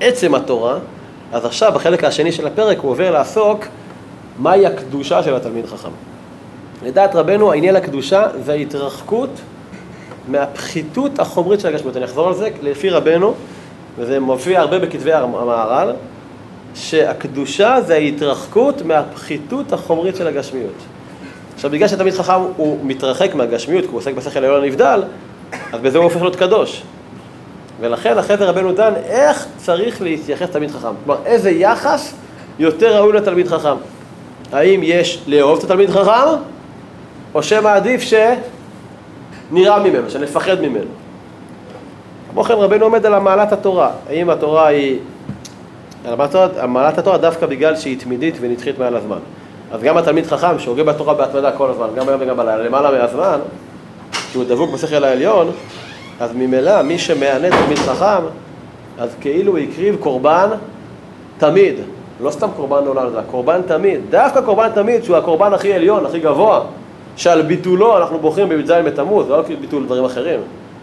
[0.00, 0.78] עצם התורה,
[1.32, 3.64] אז עכשיו בחלק השני של הפרק הוא עובר לעסוק
[4.38, 5.88] מהי הקדושה של התלמיד חכם.
[6.82, 9.30] לדעת רבנו העניין הקדושה זה ההתרחקות
[10.28, 11.96] מהפחיתות החומרית של הגשמיות.
[11.96, 13.34] אני אחזור על זה, לפי רבנו,
[13.98, 15.92] וזה מופיע הרבה בכתבי המהר"ל,
[16.74, 20.74] שהקדושה זה ההתרחקות מהפחיתות החומרית של הגשמיות.
[21.54, 25.02] עכשיו, בגלל שתלמיד חכם הוא מתרחק מהגשמיות, כי הוא עוסק בשכל העליון הנבדל,
[25.72, 26.82] אז בזה הוא הופך להיות קדוש.
[27.80, 30.88] ולכן אחרי זה רבנו דן איך צריך להתייחס תלמיד חכם.
[31.04, 32.14] כלומר, איזה יחס
[32.58, 33.76] יותר ראוי לתלמיד חכם.
[34.52, 36.36] האם יש לאהוב את התלמיד חכם,
[37.34, 40.90] או שמעדיף שנראה ממנו, שנפחד ממנו.
[42.32, 43.90] כמו כן רבנו עומד על המעלת התורה.
[44.08, 44.98] האם התורה היא...
[46.04, 49.18] על מעלת התורה דווקא בגלל שהיא תמידית ונדחית מעל הזמן.
[49.72, 53.38] אז גם התלמיד חכם שהוגה בתורה בהתמדה כל הזמן, גם היום וגם בלילה, למעלה מהזמן,
[54.32, 55.50] שהוא דבוק בשכל העליון,
[56.20, 58.24] אז ממילא מי שמענה תלמיד חכם,
[58.98, 60.48] אז כאילו הוא הקריב קורבן
[61.38, 61.74] תמיד.
[62.20, 64.00] לא סתם קורבן לעולם, זה קורבן תמיד.
[64.10, 66.60] דווקא קורבן תמיד, שהוא הקורבן הכי עליון, הכי גבוה,
[67.16, 70.40] שעל ביטולו אנחנו בוחרים בי"ז בתמוז, לא על ביטול דברים אחרים.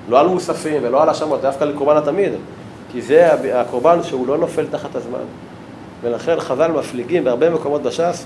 [0.10, 2.31] לא על מוספים ולא על האשמות, דווקא לקורבן התמיד.
[2.91, 5.19] כי זה הקורבן שהוא לא נופל תחת הזמן.
[6.01, 8.25] ולכן חז"ל מפליגים בהרבה מקומות בש"ס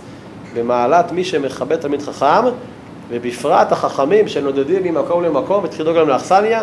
[0.55, 2.45] במעלת מי שמכבד תלמיד חכם,
[3.09, 6.61] ובפרט החכמים שנודדים ממקום למקום וצריך לדאוג להם לאכסניה.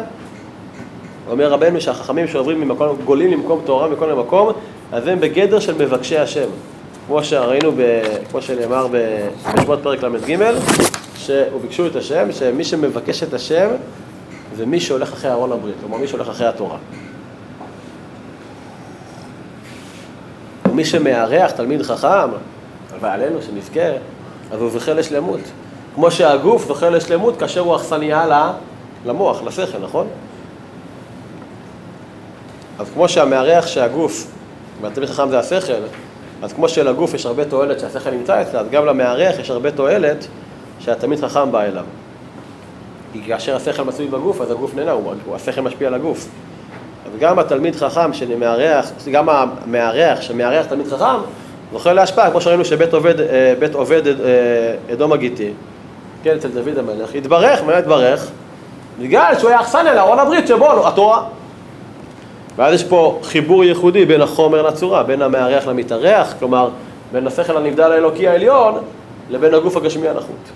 [1.31, 4.53] אומר רבנו שהחכמים שעוברים ממקום, גולים למקום תורה ממקום למקום,
[4.93, 6.49] אז הם בגדר של מבקשי השם.
[7.07, 10.39] כמו שראינו, ב, כמו שנאמר בשמות פרק ל"ג,
[11.17, 13.69] שביקשו את השם, שמי שמבקש את השם
[14.57, 16.77] זה מי שהולך אחרי ארון הברית, כלומר מי שהולך אחרי התורה.
[20.71, 22.29] ומי שמארח תלמיד חכם,
[23.01, 23.91] ועלינו שנזכה,
[24.51, 25.41] אז הוא זוכה לשלמות.
[25.97, 28.53] כמו שהגוף זוכה לשלמות כאשר הוא אכסניה
[29.07, 30.07] למוח, לשכל, נכון?
[32.79, 34.27] אז כמו שהמארח שהגוף,
[34.81, 35.73] והתלמיד חכם זה השכל,
[36.43, 40.27] אז כמו שלגוף יש הרבה תועלת שהשכל נמצא אצלה, אז גם למארח יש הרבה תועלת
[40.81, 41.85] שהתלמיד חכם בא אליו.
[43.13, 46.29] כי כאשר השכל מצוי בגוף, אז הגוף נהנה, הוא, השכל משפיע על הגוף.
[47.07, 51.21] אז גם התלמיד חכם שמארח, גם המארח שמארח תלמיד חכם,
[51.73, 54.15] זוכה להשפעה, כמו שראינו שבית עובד, אה, עובד אה,
[54.93, 55.51] אדום הגיטי,
[56.27, 58.31] כן, אצל דוד המלך, התברך, מה התברך?
[59.01, 61.23] בגלל שהוא היה אכסניה לארון הברית שבו התורה.
[62.57, 66.69] ואז יש פה חיבור ייחודי בין החומר לצורה, בין המארח למתארח, כלומר,
[67.13, 68.75] בין השכל הנבדל האלוקי העליון
[69.31, 70.51] לבין הגוף הגשמי הנחות.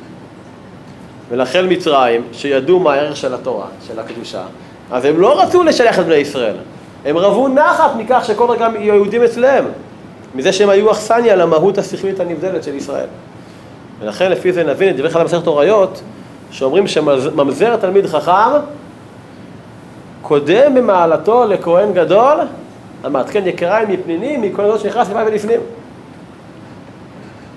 [1.29, 4.43] ולכן מצרים, שידעו מה הערך של התורה, של הקדושה,
[4.91, 6.57] אז הם לא רצו לשלח את בני ישראל.
[7.05, 9.65] הם רבו נחת מכך שכל רגע יהודים אצלם,
[10.35, 13.07] מזה שהם היו אכסניה למהות השכלית הנבדלת של ישראל.
[14.01, 16.03] ולכן לפי זה נבין את דברי חז"ל במסכת הוריות,
[16.51, 18.61] שאומרים שממזר תלמיד חכם
[20.23, 22.39] קודם במעלתו לכהן גדול,
[23.07, 25.61] אמרת, כן, יקריים מפנינים, מכהן גדול שנכנס לפני ולפנים.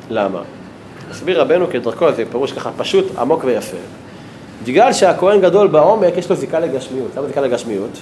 [0.10, 0.42] למה?
[1.12, 3.78] הסביר רבנו כדרכו, זה פירוש ככה פשוט, עמוק ויפה.
[4.64, 7.08] בגלל שהכהן גדול בעומק יש לו זיקה לגשמיות.
[7.18, 8.02] למה זיקה לגשמיות?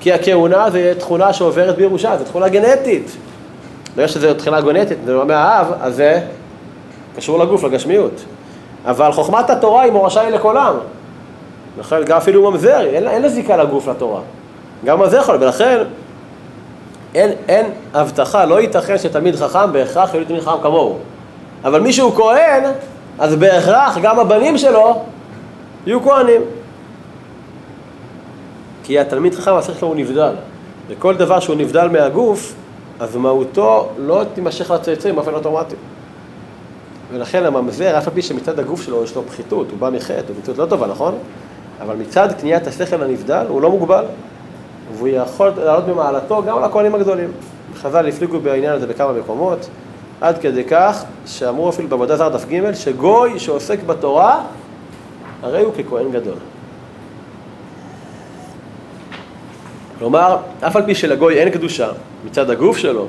[0.00, 3.16] כי הכהונה זה תכונה שעוברת בירושה, זו תכונה גנטית.
[3.94, 6.20] בגלל שזו תכונה גנטית, זה לא מהאב, אז זה
[7.16, 8.24] קשור לגוף, לגשמיות.
[8.84, 10.74] אבל חוכמת התורה היא מורשה היא לכולם.
[11.78, 14.20] לכן גם אפילו ממזר, אין, אין לה זיקה לגוף לתורה.
[14.84, 15.82] גם ממזר יכול, ולכן
[17.14, 20.98] אין, אין הבטחה, לא ייתכן שתלמיד חכם בהכרח יהיה תלמיד חכם כמוהו.
[21.64, 22.64] אבל מי שהוא כהן,
[23.18, 25.02] אז בהכרח גם הבנים שלו
[25.86, 26.40] יהיו כהנים.
[28.84, 30.32] כי התלמיד חכם, השכל שלו הוא נבדל.
[30.88, 32.54] וכל דבר שהוא נבדל מהגוף,
[33.00, 35.76] אז מהותו לא תימשך לצאצאים באופן אוטומטי.
[37.12, 40.36] ולכן הממזר, אף על פי שמצד הגוף שלו יש לו פחיתות, הוא בא מחטא, הוא
[40.40, 41.14] מציאות לא טובה, נכון?
[41.80, 44.04] אבל מצד קניית השכל הנבדל הוא לא מוגבל,
[44.96, 47.32] והוא יכול לעלות במעלתו גם לכהנים הגדולים.
[47.76, 49.68] חז"ל הפליגו בעניין הזה בכמה מקומות,
[50.20, 54.40] עד כדי כך שאמרו אפילו בעבודה זר דף ג' שגוי שעוסק בתורה,
[55.42, 56.38] הרי הוא ככהן גדול.
[59.98, 61.88] כלומר, אף על פי שלגוי אין קדושה
[62.24, 63.06] מצד הגוף שלו,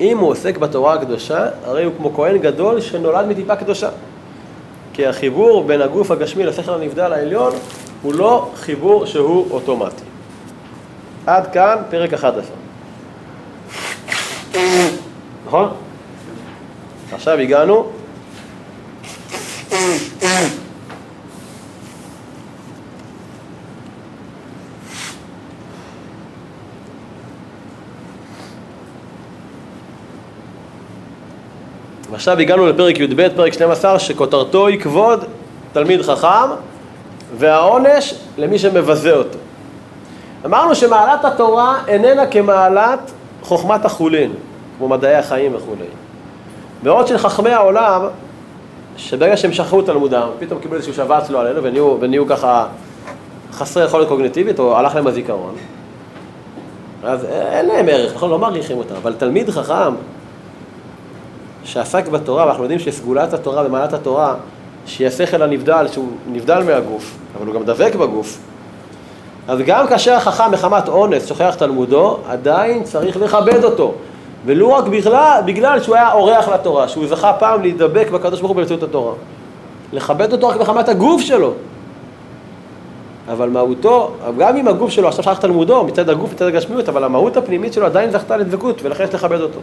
[0.00, 3.88] אם הוא עוסק בתורה הקדושה, הרי הוא כמו כהן גדול שנולד מטיפה קדושה.
[4.92, 7.52] כי החיבור בין הגוף הגשמי לשכל הנבדל העליון
[8.02, 10.04] הוא לא חיבור שהוא אוטומטי.
[11.26, 12.56] עד כאן פרק 11.
[15.46, 15.68] נכון?
[17.12, 17.90] עכשיו הגענו
[32.24, 35.24] ועכשיו הגענו לפרק י"ב, פרק 12, שכותרתו היא כבוד
[35.72, 36.50] תלמיד חכם
[37.36, 39.38] והעונש למי שמבזה אותו.
[40.44, 44.32] אמרנו שמעלת התורה איננה כמעלת חוכמת החולין,
[44.78, 45.86] כמו מדעי החיים וכולי.
[46.82, 48.02] בעוד של חכמי העולם,
[48.96, 52.66] שברגע שהם שכחו תלמודם, פתאום קיבלו איזשהו שבץ לא עלינו ונהיו, ונהיו ככה
[53.52, 55.54] חסרי יכולת קוגניטיבית, או הלך להם הזיכרון,
[57.04, 58.30] אז אין להם ערך, נכון?
[58.30, 59.94] לא מעריכים אותם, אבל תלמיד חכם
[61.64, 64.34] שעסק בתורה, ואנחנו יודעים שסגולת התורה ומעלת התורה,
[64.86, 68.38] שהיא השכל הנבדל, שהוא נבדל מהגוף, אבל הוא גם דבק בגוף.
[69.48, 73.94] אז גם כאשר החכם מחמת אונס שוכח תלמודו, עדיין צריך לכבד אותו.
[74.46, 78.56] ולו רק בגלל, בגלל שהוא היה אורח לתורה, שהוא זכה פעם להידבק בקדוש ברוך הוא
[78.56, 79.12] באמצעות התורה.
[79.92, 81.52] לכבד אותו רק מחמת הגוף שלו.
[83.32, 87.36] אבל מהותו, גם אם הגוף שלו עכשיו שכח תלמודו, מצד הגוף, מצד הגשמיות, אבל המהות
[87.36, 89.58] הפנימית שלו עדיין זכתה לדבקות, ולכן יש לכבד אותו.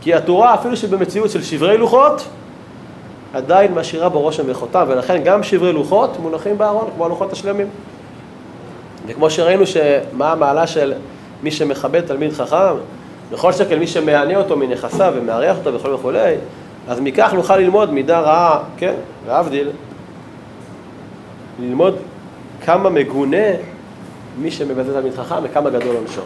[0.00, 2.28] כי התורה, אפילו שבמציאות של שברי לוחות,
[3.34, 7.66] עדיין משאירה בו רושם וחותם, ולכן גם שברי לוחות מונחים בארון, כמו הלוחות השלמים.
[9.06, 10.94] וכמו שראינו שמה המעלה של
[11.42, 12.74] מי שמכבד תלמיד חכם,
[13.32, 16.34] בכל שקל מי שמענה אותו מנכסיו ומארח אותו וכו' וכולי,
[16.88, 18.94] אז מכך נוכל ללמוד מידה רעה, כן,
[19.26, 19.70] להבדיל,
[21.60, 21.96] ללמוד
[22.64, 23.46] כמה מגונה
[24.38, 26.20] מי שמבזה תלמיד חכם וכמה גדול עונשו.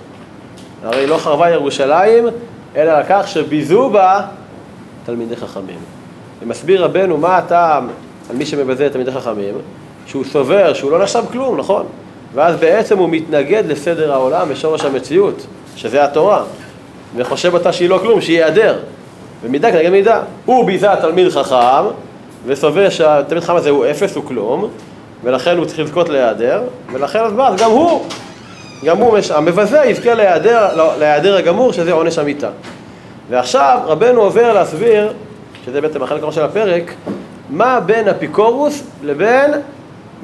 [0.84, 2.24] הרי לא חרבה ירושלים,
[2.76, 4.20] אלא על כך שביזו בה
[5.04, 5.78] תלמידי חכמים.
[6.42, 7.88] ומסביר רבנו מה הטעם
[8.30, 9.54] על מי שמבזה את תלמידי חכמים,
[10.06, 11.86] שהוא סובר שהוא לא נחשב כלום, נכון?
[12.34, 16.42] ואז בעצם הוא מתנגד לסדר העולם ושורש המציאות, שזה התורה,
[17.16, 18.78] וחושב אותה שהיא לא כלום, שהיא היעדר.
[19.42, 20.20] ומידה כנגד מידה.
[20.44, 21.84] הוא ביזה תלמיד חכם,
[22.46, 24.68] וסובר שהתלמיד חכם הזה הוא אפס, הוא כלום,
[25.24, 28.04] ולכן הוא צריך לזכות להיעדר, ולכן אז מה, אז גם הוא
[28.90, 30.68] הוא, המבזה יזכה להיעדר,
[30.98, 32.48] להיעדר הגמור, שזה עונש המיתה.
[33.30, 35.12] ועכשיו רבנו עובר להסביר,
[35.64, 36.94] שזה בעצם החלק הראשון של הפרק,
[37.50, 39.50] מה בין אפיקורוס לבין,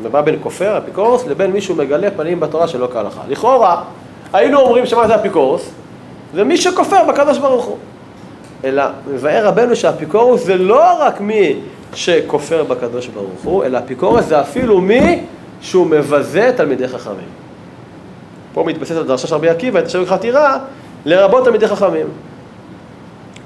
[0.02, 3.20] ומה בין כופר, אפיקורוס, לבין מישהו מגלה פנים בתורה שלא כהלכה.
[3.28, 3.82] לכאורה,
[4.32, 5.70] היינו אומרים שמה זה אפיקורוס?
[6.34, 7.76] זה מי שכופר בקדוש ברוך הוא.
[8.64, 11.56] אלא מבאר רבנו שהאפיקורוס זה לא רק מי
[11.94, 15.24] שכופר בקדוש ברוך הוא, אלא אפיקורוס זה אפילו מי
[15.60, 17.37] שהוא מבזה תלמידי חכמים.
[18.52, 20.58] פה מתבססת הדרשה של רבי עקיבא, את השם חתירה,
[21.04, 22.06] לרבות תלמידי חכמים.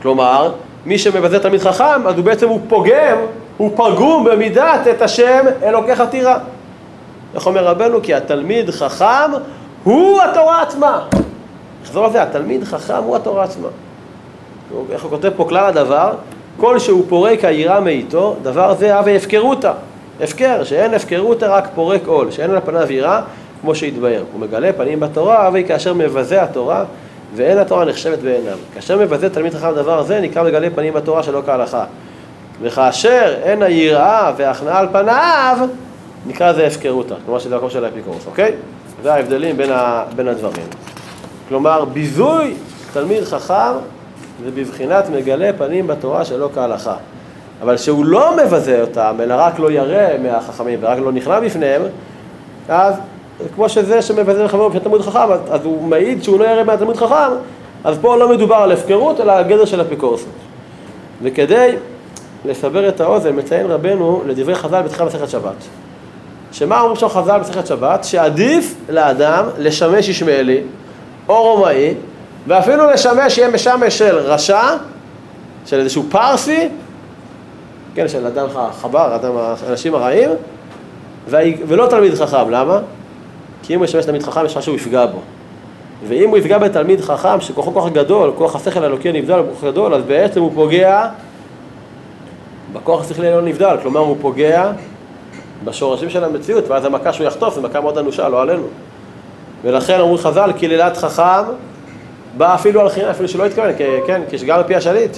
[0.03, 0.53] כלומר,
[0.87, 3.17] מי שמבזה תלמיד חכם, אז הוא בעצם הוא פוגם,
[3.57, 6.38] הוא פגום במידת את השם אלוקי חתירה.
[7.35, 8.03] איך אומר רבנו?
[8.03, 9.31] כי התלמיד חכם
[9.85, 11.05] הוא התורה עצמה.
[11.83, 13.69] נחזור לזה, התלמיד חכם הוא התורה עצמה.
[14.91, 16.12] איך הוא כותב פה כלל הדבר?
[16.57, 19.73] כל שהוא פורק העירה מאיתו, דבר זה הווה הפקרותא.
[20.21, 23.23] הפקר, שאין הפקרותא רק פורק עול, שאין על פניו עירה,
[23.62, 24.25] כמו שהתבהר.
[24.33, 26.85] הוא מגלה פנים בתורה, הווה כאשר מבזה התורה,
[27.35, 28.59] ואין התורה נחשבת בעיניו.
[28.75, 31.85] כאשר מבזה תלמיד חכם דבר זה, נקרא מגלה פנים בתורה שלא כהלכה.
[32.62, 35.68] וכאשר אין היראה והכנעה על פניו,
[36.27, 38.53] נקרא זה הפקרותא, כלומר שזה המקום של האפיקורוס, אוקיי?
[39.03, 40.66] זה ההבדלים בין, ה, בין הדברים.
[41.48, 42.55] כלומר, ביזוי
[42.92, 43.72] תלמיד חכם
[44.44, 46.94] זה בבחינת מגלה פנים בתורה שלא כהלכה.
[47.62, 51.83] אבל שהוא לא מבזה אותם, אלא רק לא ירא מהחכמים ורק לא נכנע בפניהם,
[52.68, 52.94] אז
[53.55, 56.97] כמו שזה שמבזה לחברו בפני תלמוד חכם, אז, אז הוא מעיד שהוא לא ירא מהתלמוד
[56.97, 57.33] חכם,
[57.85, 60.29] אז פה לא מדובר על הפקרות, אלא על גדר של אפיקורסות.
[61.23, 61.77] וכדי
[62.45, 65.55] לסבר את האוזן, מציין רבנו לדברי חז"ל בתחילת מסכת שבת.
[66.53, 68.05] שמה אומרים שם חז"ל במסכת שבת?
[68.05, 70.61] שעדיף לאדם לשמש ישמעאלי
[71.29, 71.95] או רומאי,
[72.47, 74.77] ואפילו לשמש, יהיה משמש של רשע,
[75.66, 76.68] של איזשהו פרסי,
[77.95, 79.33] כן, של אדם חבר, אדם,
[79.68, 80.31] אנשים הרעים,
[81.68, 82.79] ולא תלמיד חכם, למה?
[83.62, 85.18] כי אם הוא ישמש תלמיד חכם, יש לך שהוא יפגע בו.
[86.09, 89.94] ואם הוא יפגע בתלמיד חכם, שכוחו כוח גדול, כוח השכל האלוקי הנבדל הוא כוח גדול,
[89.94, 91.09] אז בעצם הוא פוגע
[92.72, 94.72] בכוח השכלי העליון נבדל, כלומר הוא פוגע
[95.64, 98.66] בשורשים של המציאות, ואז המכה שהוא יחטוף זו מכה מאוד אנושה, לא עלינו.
[99.62, 101.42] ולכן אמרו חז"ל, קללת חכם
[102.37, 103.70] באה אפילו על חינם, אפילו שלא התכוון,
[104.07, 105.16] כן, כשגם על פי השליט.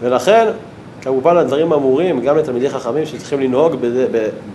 [0.00, 0.46] ולכן,
[1.02, 3.76] כמובן הדברים אמורים גם לתלמידי חכמים שצריכים לנהוג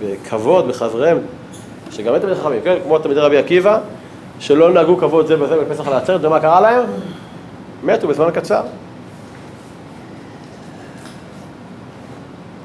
[0.01, 1.17] בכבוד בחבריהם,
[1.91, 3.79] שגם תלמידי חכמים, כן, כמו תלמידי רבי עקיבא,
[4.39, 6.83] שלא נהגו כבוד זה בזה בפסח לעצרת, ומה קרה להם?
[7.83, 8.61] מתו בזמן קצר.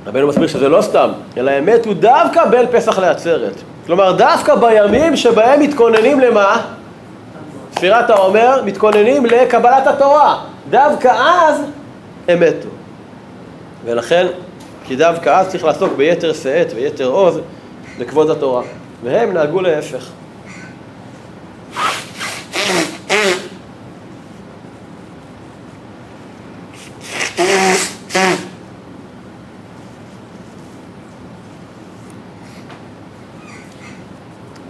[0.06, 3.54] רבנו מסביר שזה לא סתם, אלא הם מתו דווקא בין פסח לעצרת.
[3.86, 6.62] כלומר, דווקא בימים שבהם מתכוננים למה?
[7.74, 10.38] ספירת העומר, מתכוננים לקבלת התורה.
[10.70, 11.62] דווקא אז
[12.28, 12.68] הם מתו.
[13.84, 14.26] ולכן,
[14.84, 17.40] כי דווקא אז צריך לעסוק ביתר שאת ויתר עוז
[17.98, 18.62] לכבוד התורה.
[19.02, 20.10] והם נהגו להפך.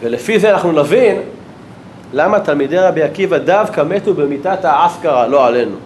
[0.01, 1.23] ולפי זה אנחנו נבין
[2.12, 5.77] למה תלמידי רבי עקיבא דווקא מתו במיטת האסכרה, לא עלינו.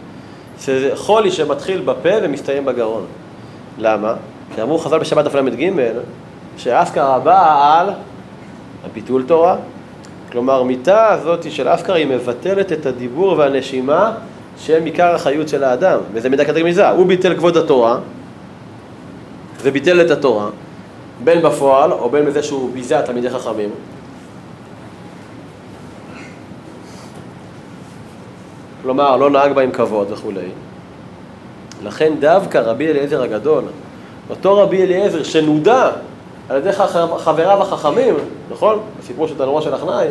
[0.60, 3.04] שזה חולי שמתחיל בפה ומסתיים בגרון.
[3.78, 4.14] למה?
[4.54, 5.70] כי אמרו חז"ל בשבת דף ל"ג
[6.56, 7.90] שאסכרה באה על
[8.86, 9.56] הביטול תורה.
[10.32, 14.12] כלומר, מיטה הזאת של אסכרה היא מבטלת את הדיבור והנשימה
[14.58, 16.88] שהם עיקר החיות של האדם, וזה מידה מזה.
[16.88, 17.98] הוא ביטל כבוד התורה
[19.62, 20.48] וביטל את התורה,
[21.24, 23.70] בין בפועל או בין בזה שהוא ביזה תלמידי חכמים.
[28.82, 30.48] כלומר לא נהג בהם כבוד וכולי.
[31.84, 33.64] לכן דווקא רבי אליעזר הגדול,
[34.30, 35.90] אותו רבי אליעזר שנודע
[36.48, 36.72] על ידי
[37.18, 38.14] חבריו החכמים,
[38.50, 38.80] נכון?
[39.00, 40.06] בסיפור של תנורו של אחנאי,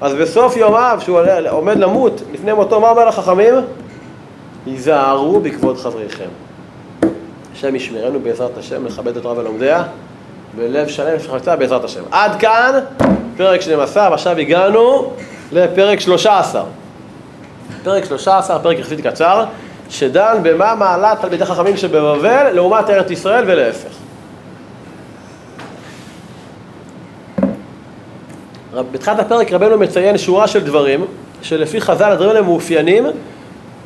[0.00, 3.54] אז בסוף יומיו, שהוא עומד למות, לפני מותו, מה אומר לחכמים?
[4.66, 6.28] היזהרו בכבוד חבריכם.
[7.52, 9.82] השם ישמרנו בעזרת השם, לכבד את תורה ולומדיה,
[10.56, 12.02] בלב שלם וחפצה בעזרת השם.
[12.10, 12.80] עד כאן
[13.36, 15.12] פרק 12, ועכשיו הגענו
[15.52, 16.64] לפרק 13.
[17.84, 19.44] פרק 13, פרק יחסית קצר,
[19.90, 24.05] שדן במה מעלה תלמידי חכמים שבבבל לעומת ארץ ישראל ולהפך.
[28.82, 31.04] בתחילת הפרק רבנו מציין שורה של דברים,
[31.42, 33.04] שלפי חז"ל הדברים האלה מאופיינים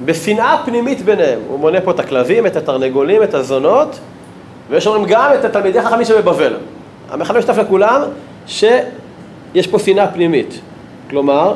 [0.04, 1.38] בשנאה פנימית ביניהם.
[1.48, 3.98] הוא מונה פה את הכלבים, את התרנגולים, את הזונות,
[4.70, 6.56] ויש אומרים גם את התלמידי חכמים שבבבל.
[7.10, 8.02] המכנה משותף לכולם,
[8.46, 10.60] שיש פה שנאה פנימית.
[11.10, 11.54] כלומר,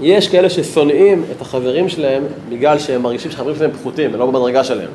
[0.00, 4.64] יש כאלה ששונאים את החברים שלהם בגלל שהם מרגישים שהחברים שלהם פחותים, הם לא במדרגה
[4.64, 4.90] שלהם.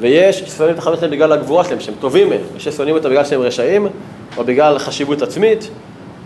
[0.00, 2.40] ויש ששונאים את החברים שלהם בגלל הגבורה שלהם, שהם טובים מהם.
[2.56, 3.86] יש ששונאים אותם בגלל שהם רשעים,
[4.36, 5.68] או בגלל חשיבות עצמית.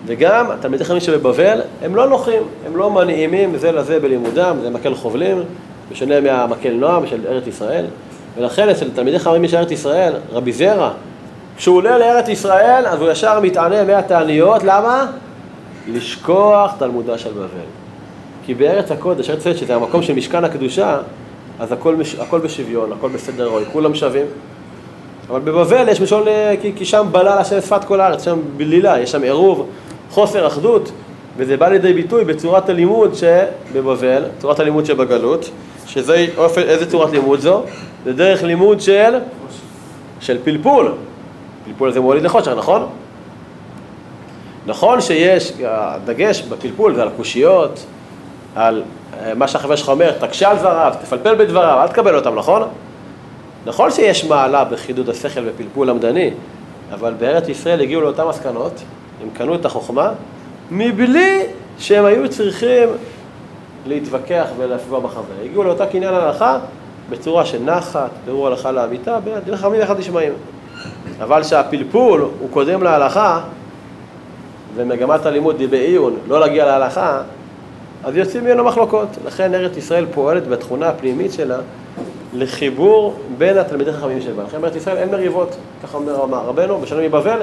[0.07, 4.95] וגם התלמידי חכמים שבבבל, הם לא נוחים, הם לא מנעימים זה לזה בלימודם, זה מקל
[4.95, 5.43] חובלים,
[5.91, 7.85] בשונה מהמקל נועם של ארץ ישראל.
[8.37, 10.91] ולכן אצל תלמידי חכמים של ארץ ישראל, רבי זרע,
[11.57, 15.07] כשהוא עולה לארץ ישראל, אז הוא ישר מתענה מהתעניות, למה?
[15.89, 17.67] לשכוח תלמודה של בבל.
[18.47, 20.99] כי בארץ הקודש, ארץ ישראל, שזה המקום של משכן הקדושה,
[21.59, 24.27] אז הכל, מש, הכל בשוויון, הכל בסדר רואי, כולם שווים.
[25.29, 29.01] אבל בבבל יש משול, אה, כי, כי שם בלל השם שפת כל הארץ, שם בלילה,
[29.01, 29.67] יש שם עירוב,
[30.11, 30.91] חוסר אחדות,
[31.37, 35.51] וזה בא לידי ביטוי בצורת הלימוד שבבבל, צורת הלימוד שבגלות,
[35.87, 37.63] שזה, אופן, איזה צורת לימוד זו?
[38.05, 39.15] זה דרך לימוד של,
[40.21, 40.93] של פלפול.
[41.65, 42.87] פלפול זה מוליד לחושך, נכון?
[44.67, 47.87] נכון שיש, הדגש בפלפול זה על קושיות,
[48.55, 48.83] על
[49.21, 52.63] אה, מה שהחבר שלך אומר, תקשה על דבריו, תפלפל בדבריו, אל תקבל אותם, נכון?
[53.67, 56.31] נכון שיש מעלה בחידוד השכל ופלפול למדני,
[56.93, 58.73] אבל בארץ ישראל הגיעו לאותן מסקנות,
[59.23, 60.13] הם קנו את החוכמה,
[60.71, 61.43] מבלי
[61.79, 62.89] שהם היו צריכים
[63.87, 65.35] להתווכח ולהפגוע בחבר.
[65.45, 66.59] הגיעו לאותה קניין הלכה
[67.11, 70.33] בצורה של נחת, בירור הלכה לאמיתה, דרך חכמים ואחד נשמעים.
[71.23, 73.41] אבל שהפלפול הוא קודם להלכה,
[74.75, 77.23] ומגמת הלימוד היא בעיון, לא להגיע להלכה,
[78.05, 79.09] אז יוצאים ממנו מחלוקות.
[79.27, 81.59] לכן ארץ ישראל פועלת בתכונה הפנימית שלה
[82.35, 84.43] לחיבור בין התלמידי חכמים שבה.
[84.43, 86.15] לכן בארץ ישראל אין מריבות, ככה אומר
[86.47, 87.43] רבנו, בשונה מבבל,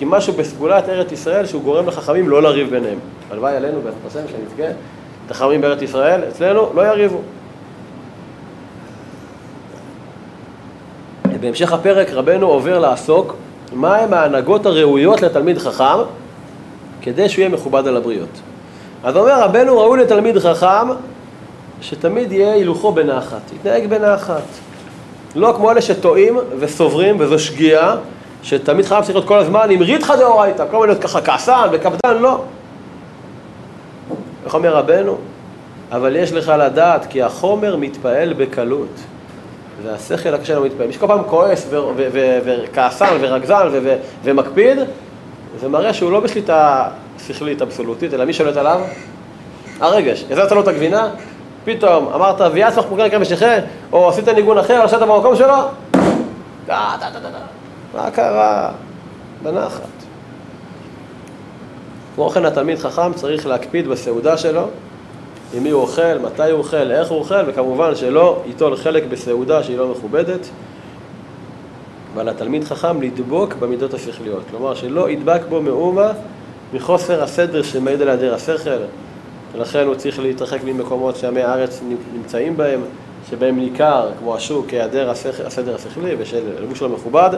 [0.00, 2.98] כי משהו בסגולת ארץ ישראל שהוא גורם לחכמים לא לריב ביניהם.
[3.30, 4.72] הלוואי עלינו, בעזרת השם, שנזכה,
[5.26, 7.20] את החכמים בארץ ישראל, אצלנו לא יריבו.
[11.40, 13.36] בהמשך הפרק רבנו עובר לעסוק
[13.72, 15.98] מהם ההנהגות הראויות לתלמיד חכם
[17.02, 18.40] כדי שהוא יהיה מכובד על הבריות.
[19.04, 20.88] אז אומר רבנו ראוי לתלמיד חכם
[21.80, 24.42] שתמיד יהיה הילוכו בנחת, יתנהג בנחת.
[25.36, 27.96] לא כמו אלה שטועים וסוברים, וזו שגיאה,
[28.42, 32.18] שתלמיד חכם צריך להיות כל הזמן עם ריתחא דאורייתא, כל הזמן להיות ככה כעסן וקפדן,
[32.18, 32.42] לא.
[34.44, 35.16] איך אומר רבנו?
[35.92, 39.00] אבל יש לך לדעת כי החומר מתפעל בקלות,
[39.82, 40.86] והשכל הקשה לא מתפעל.
[40.86, 41.68] מי שכל פעם כועס
[42.44, 43.68] וכעסן ורגזן
[44.24, 44.78] ומקפיד,
[45.60, 46.88] זה מראה שהוא לא בשליטה
[47.26, 48.80] שכלית אבסולוטית, אלא מי שולט עליו?
[49.80, 50.24] הרגש.
[50.30, 51.08] הזזת לו את הגבינה,
[51.64, 53.58] פתאום אמרת ויעצמך פוגע לקרב בשכם,
[53.92, 55.54] או עשית ניגון אחר, ישבת במקום שלו,
[57.94, 58.72] מה קרה?
[59.42, 59.82] בנחת.
[62.14, 64.68] כמו כן התלמיד חכם צריך להקפיד בסעודה שלו,
[65.54, 69.62] עם מי הוא אוכל, מתי הוא אוכל, איך הוא אוכל, וכמובן שלא ייטול חלק בסעודה
[69.62, 70.48] שהיא לא מכובדת.
[72.14, 76.12] ועל התלמיד חכם לדבוק במידות השכליות, כלומר שלא ידבק בו מאומה
[76.74, 78.78] מחוסר הסדר שמעיד על היעדר השכל,
[79.52, 81.80] ולכן הוא צריך להתרחק ממקומות שעמי הארץ
[82.14, 82.80] נמצאים בהם,
[83.30, 87.30] שבהם ניכר, כמו השוק, היעדר הסדר השכלי ושל לבוש לא מכובד,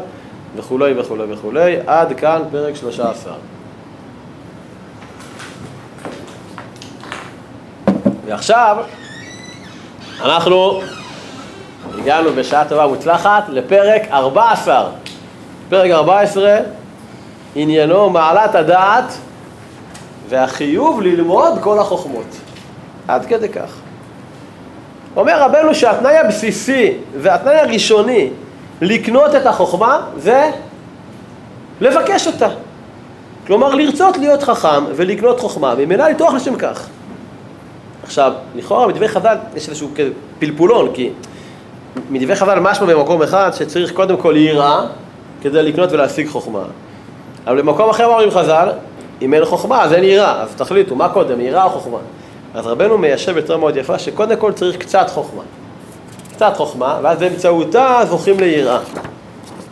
[0.57, 1.76] וכולי וכולי וכולי.
[1.86, 3.34] עד כאן פרק 13.
[8.26, 8.76] ועכשיו
[10.20, 10.80] אנחנו
[11.98, 14.90] הגענו בשעה טובה ומוצלחת לפרק 14.
[15.68, 16.57] פרק 14
[17.55, 19.12] עניינו מעלת הדעת
[20.28, 22.36] והחיוב ללמוד כל החוכמות.
[23.09, 23.76] עד כדי כך.
[25.16, 28.30] אומר רבנו שהתנאי הבסיסי והתנאי הראשוני
[28.83, 30.51] לקנות את החוכמה זה
[31.80, 32.49] לבקש אותה.
[33.47, 36.89] כלומר, לרצות להיות חכם ולקנות חוכמה, ממילא לטרוח לשם כך.
[38.03, 39.89] עכשיו, לכאורה מדברי חז"ל יש איזשהו
[40.39, 41.11] פלפולון, כי
[42.11, 44.87] מדברי חז"ל משמע במקום אחד שצריך קודם כל יראה
[45.43, 46.62] כדי לקנות ולהשיג חוכמה.
[47.47, 48.68] אבל במקום אחר אומרים חז"ל,
[49.22, 51.99] אם אין חוכמה אז אין יראה, אז תחליטו, מה קודם, יראה או חוכמה?
[52.55, 55.43] אז רבנו מיישב בצורה מאוד יפה שקודם כל צריך קצת חוכמה.
[56.33, 58.78] קצת חוכמה, ואז באמצעותה זוכים ליראה.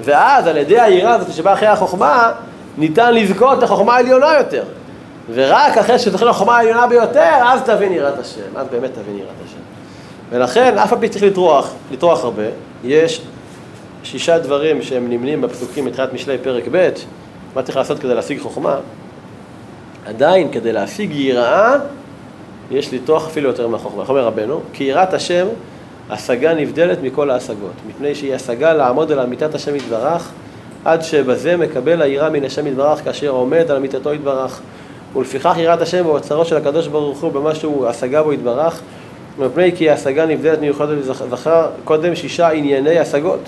[0.01, 2.33] ואז על ידי היראה הזאת שבאה אחרי החוכמה,
[2.79, 4.65] ניתן לזכות לחוכמה העליונה יותר.
[5.35, 9.61] ורק אחרי שזוכים לחוכמה העליונה ביותר, אז תבין יראת השם, אז באמת תבין יראת השם.
[10.31, 12.43] ולכן אף על פי צריך לטרוח, לטרוח הרבה.
[12.85, 13.23] יש
[14.03, 16.91] שישה דברים שהם נמנים בפסוקים מתחילת משלי פרק ב',
[17.55, 18.77] מה צריך לעשות כדי להשיג חוכמה.
[20.07, 21.77] עדיין, כדי להשיג יראה,
[22.71, 24.03] יש לטרוח אפילו יותר מהחוכמה.
[24.03, 24.61] איך אומר רבנו?
[24.73, 25.47] כי יראת השם,
[26.11, 30.31] השגה נבדלת מכל ההשגות, מפני שהיא השגה לעמוד על אמיתת השם יתברך,
[30.85, 34.61] עד שבזה מקבל היראה מן השם יתברך כאשר עומד על אמיתתו יתברך.
[35.17, 38.81] ולפיכך יראת השם באוצרו של הקדוש ברוך הוא במה שהוא השגה בו יתברך,
[39.39, 43.41] מפני כי ההשגה נבדלת מיוחדת וזכר קודם שישה ענייני השגות,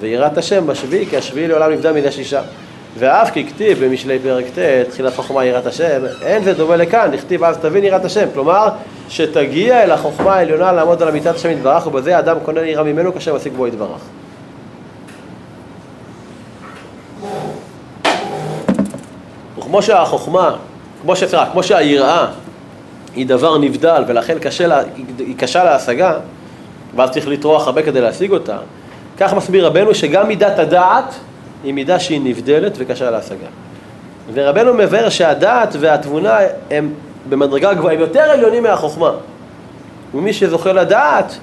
[0.00, 2.42] ויראת השם בשביעי כי השביעי לעולם נבדל מידי שישה.
[2.96, 7.44] ואף כי כתיב במשלי פרק ט', תחילת חוכמה יראת השם, אין זה דומה לכאן, נכתיב
[7.44, 8.68] אז תבין יראת השם, כלומר,
[9.08, 13.36] שתגיע אל החוכמה העליונה לעמוד על אמיתת השם יתברך, ובזה אדם קונה יראה ממנו כאשר
[13.36, 14.00] משיג בו יתברך.
[19.58, 20.56] וכמו שהחוכמה,
[21.02, 22.26] כמו שצריך, כמו שהיראה
[23.14, 24.80] היא דבר נבדל ולכן קשה לה,
[25.18, 26.14] היא קשה להשגה,
[26.96, 28.56] ואז צריך לטרוח הרבה כדי להשיג אותה,
[29.18, 31.14] כך מסביר רבנו שגם מידת הדעת
[31.64, 33.46] היא מידה שהיא נבדלת וקשה להשגה.
[34.32, 36.38] ורבנו מבאר שהדעת והתבונה
[36.70, 36.92] הם
[37.28, 39.12] במדרגה גבוהה, הם יותר עליונים מהחוכמה.
[40.14, 41.38] ומי שזוכה לדעת,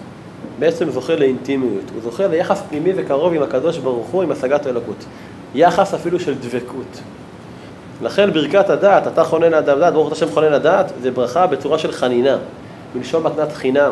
[0.60, 1.92] בעצם זוכה לאינטימיות.
[1.94, 5.06] הוא זוכה ליחס פנימי וקרוב עם הקדוש ברוך הוא, עם השגת האלוקות.
[5.56, 7.00] יחס אפילו של דבקות.
[8.02, 11.92] לכן ברכת הדעת, אתה חונן לאדם דעת, ברוך השם חונן לדעת, זה ברכה בצורה של
[11.92, 12.38] חנינה,
[12.96, 13.92] מלשון מתנת חינם.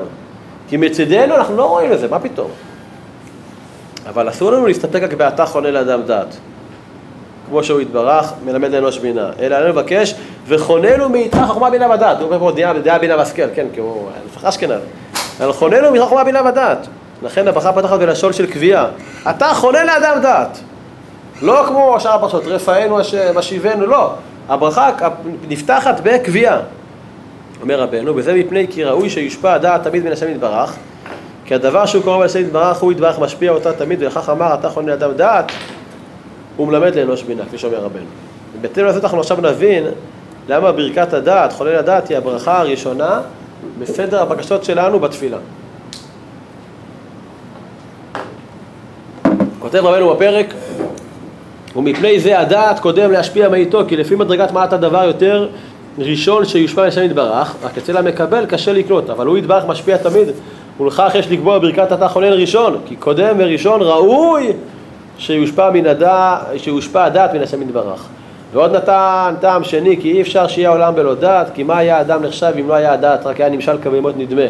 [0.69, 2.51] כי מצדנו אנחנו לא רואים את זה, מה פתאום?
[4.09, 6.35] אבל אסור לנו להסתפק רק באתה חונן לאדם דעת.
[7.49, 9.29] כמו שהוא יתברך, מלמד לאנוש בינה.
[9.39, 10.15] אלא אני מבקש,
[10.47, 12.17] וחוננו מאיתך חוכמה בינה ודעת.
[12.17, 12.51] הוא אומר פה
[12.83, 14.09] דעה, בינה והשכל, כן, כי הוא
[14.43, 14.81] אשכנז.
[15.39, 16.87] אבל חוננו מאיתך חוכמה בינה ודעת.
[17.23, 18.87] לכן הברכה פתחת בלשון של קביעה.
[19.29, 20.59] אתה חונן לאדם דעת.
[21.41, 22.97] לא כמו שאר הפרשות, רפאנו
[23.35, 24.13] משיבנו, לא.
[24.49, 24.89] הברכה
[25.49, 26.59] נפתחת בקביעה.
[27.61, 30.75] אומר רבנו, וזה מפני כי ראוי שיושפע הדעת תמיד מן השם יתברך,
[31.45, 34.89] כי הדבר שהוא קורא לשם יתברך, הוא יתברך משפיע אותה תמיד, ולכך אמר, אתה חונן
[34.89, 35.51] לאדם דעת,
[36.57, 38.05] הוא מלמד לאנוש בינה, כפי שאומר רבנו.
[38.57, 39.85] ובתל לזה אנחנו עכשיו נבין
[40.47, 43.21] למה ברכת הדעת, חולל הדעת, היא הברכה הראשונה
[43.79, 45.37] בסדר הבקשות שלנו בתפילה.
[49.59, 50.53] כותב רבנו בפרק,
[51.75, 55.49] ומפני זה הדעת קודם להשפיע מאיתו, כי לפי מדרגת מעט הדבר יותר
[55.97, 60.27] ראשון שיושפע לשם יתברך, רק אצל המקבל קשה לקלוט, אבל הוא יתברך משפיע תמיד,
[60.79, 64.51] ולכך יש לקבוע ברכת אתה חולל ראשון, כי קודם וראשון ראוי
[65.17, 68.07] שיושפע מן הדעת, שיושפע הדעת מן השם יתברך.
[68.53, 72.23] ועוד נתן טעם שני, כי אי אפשר שיהיה העולם בלא דעת, כי מה היה אדם
[72.23, 74.45] נחשב אם לא היה הדעת, רק היה נמשל כבהמות נדמה.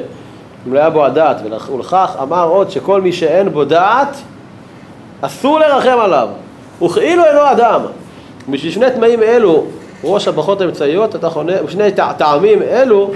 [0.68, 1.38] אם לא היה בו הדעת,
[1.72, 4.18] ולכך אמר עוד שכל מי שאין בו דעת,
[5.22, 6.28] אסור לרחם עליו,
[6.82, 7.82] וכאילו אינו אדם.
[8.50, 9.64] בשביל שני תנאים אלו,
[10.04, 13.12] ראש הברכות האמצעיות, אתה חונה, בשני טעמים אלו,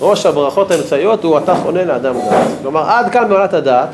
[0.00, 2.48] ראש הברכות האמצעיות הוא אתה חונה לאדם דעת.
[2.62, 3.88] כלומר, עד כאן מעולת הדעת,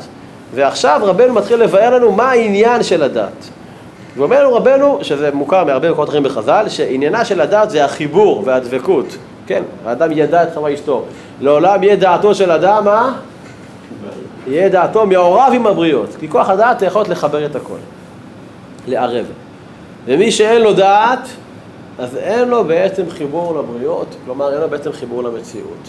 [0.53, 3.49] ועכשיו רבנו מתחיל לבאר לנו מה העניין של הדת.
[4.17, 9.17] ואומר לנו רבנו, שזה מוכר מהרבה מקומות אחרים בחז"ל, שעניינה של הדת זה החיבור והדבקות.
[9.47, 11.03] כן, האדם ידע את חווה אשתו.
[11.41, 13.13] לעולם יהיה דעתו של אדם, מה?
[14.47, 16.09] יהיה דעתו מעורב עם הבריות.
[16.19, 17.77] כי כוח הדעת יכול לחבר את הכל,
[18.87, 19.25] לערב.
[20.05, 21.29] ומי שאין לו דעת,
[21.99, 25.87] אז אין לו בעצם חיבור לבריות, כלומר אין לו בעצם חיבור למציאות.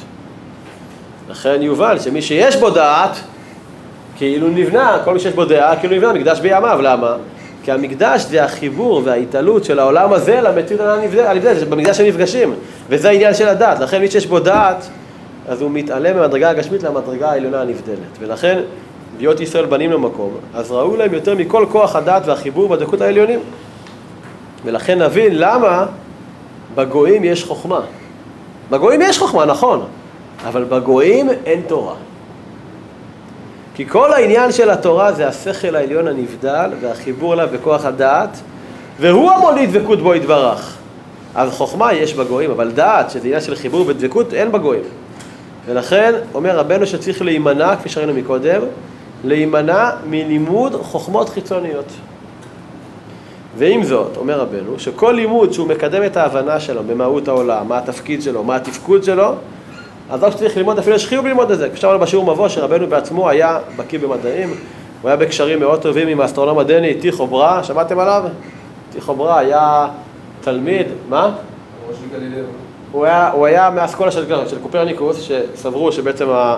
[1.30, 3.16] לכן יובן שמי שיש בו דעת,
[4.16, 7.16] כאילו נבנה, כל מי שיש בו דעה, כאילו נבנה מקדש בימיו, למה?
[7.62, 12.54] כי המקדש זה החיבור וההתעלות של העולם הזה למציאות הנבדלת, במקדש הם נפגשים,
[12.88, 14.88] וזה העניין של הדת, לכן מי שיש בו דעת,
[15.48, 18.60] אז הוא מתעלם מהמדרגה הגשמית למדרגה העליונה הנבדלת, ולכן
[19.16, 23.40] בהיות ישראל בנים למקום, אז ראו להם יותר מכל כוח הדת והחיבור בדקות העליונים,
[24.64, 25.86] ולכן נבין למה
[26.74, 27.80] בגויים יש חוכמה.
[28.70, 29.84] בגויים יש חוכמה, נכון,
[30.46, 31.94] אבל בגויים אין תורה.
[33.74, 38.40] כי כל העניין של התורה זה השכל העליון הנבדל והחיבור אליו בכוח הדעת,
[39.00, 40.76] והוא המוליד דבקות בו יתברך.
[41.34, 44.82] אז חוכמה יש בגויים, אבל דעת, שזה עניין של חיבור ודבקות, אין בגויים.
[45.66, 48.60] ולכן אומר רבנו שצריך להימנע, כפי שראינו מקודם,
[49.24, 51.92] להימנע מלימוד חוכמות חיצוניות.
[53.56, 58.22] ועם זאת, אומר רבנו, שכל לימוד שהוא מקדם את ההבנה שלו במהות העולם, מה התפקיד
[58.22, 59.34] שלו, מה התפקוד שלו,
[60.10, 61.68] אז רק שצריך ללמוד, אפילו יש חיוב ללמוד את זה.
[61.68, 64.54] כפי שאמרנו בשיעור מבוא, שרבנו בעצמו היה בקיא במדעים,
[65.02, 68.24] הוא היה בקשרים מאוד טובים עם האסטרונום הדני, טיכו ברא, שמעתם עליו?
[68.92, 69.88] טיכו ברא היה
[70.40, 71.32] תלמיד, מה?
[72.92, 76.56] הוא היה, הוא היה מהאסכולה של, של קופרניקוס, שסברו שבעצם ה,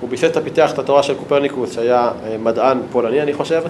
[0.00, 3.62] הוא ביסס את הפיתח את התורה של קופרניקוס, שהיה אה, מדען פולני, אני חושב,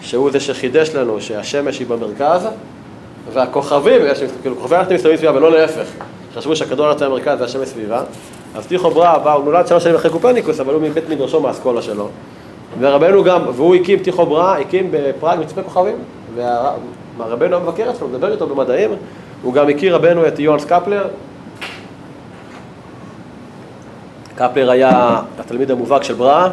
[0.00, 2.48] שהוא זה שחידש לנו שהשמש היא במרכז,
[3.32, 4.02] והכוכבים,
[4.42, 5.86] כאילו כוכבי הלכתם מסתובבים סביבה ולא להפך,
[6.34, 8.02] חשבו שהכדור הארץ היה המרכז והשמש סביבה,
[8.54, 11.82] אז טיכו ברא בא, הוא נולד שלוש שנים אחרי קופרניקוס, אבל הוא מבית מדרשו מהאסכולה
[11.82, 12.08] שלו.
[12.80, 15.96] ורבנו גם, והוא הקים, טיכו ברא, הקים בפראג מצפה כוכבים,
[17.18, 18.90] והרבנו המבקר אצלו, מדבר איתו במדעים,
[19.42, 21.04] הוא גם הכיר רבנו את יוהנס קפלר.
[24.34, 26.48] קפלר היה התלמיד המובהק של ברא,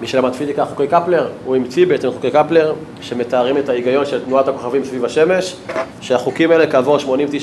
[0.00, 4.48] מי שלמד פיזיקה חוקי קפלר, הוא המציא בעצם חוקי קפלר שמתארים את ההיגיון של תנועת
[4.48, 5.56] הכוכבים סביב השמש,
[6.00, 7.00] שהחוקים האלה כעבור 80-90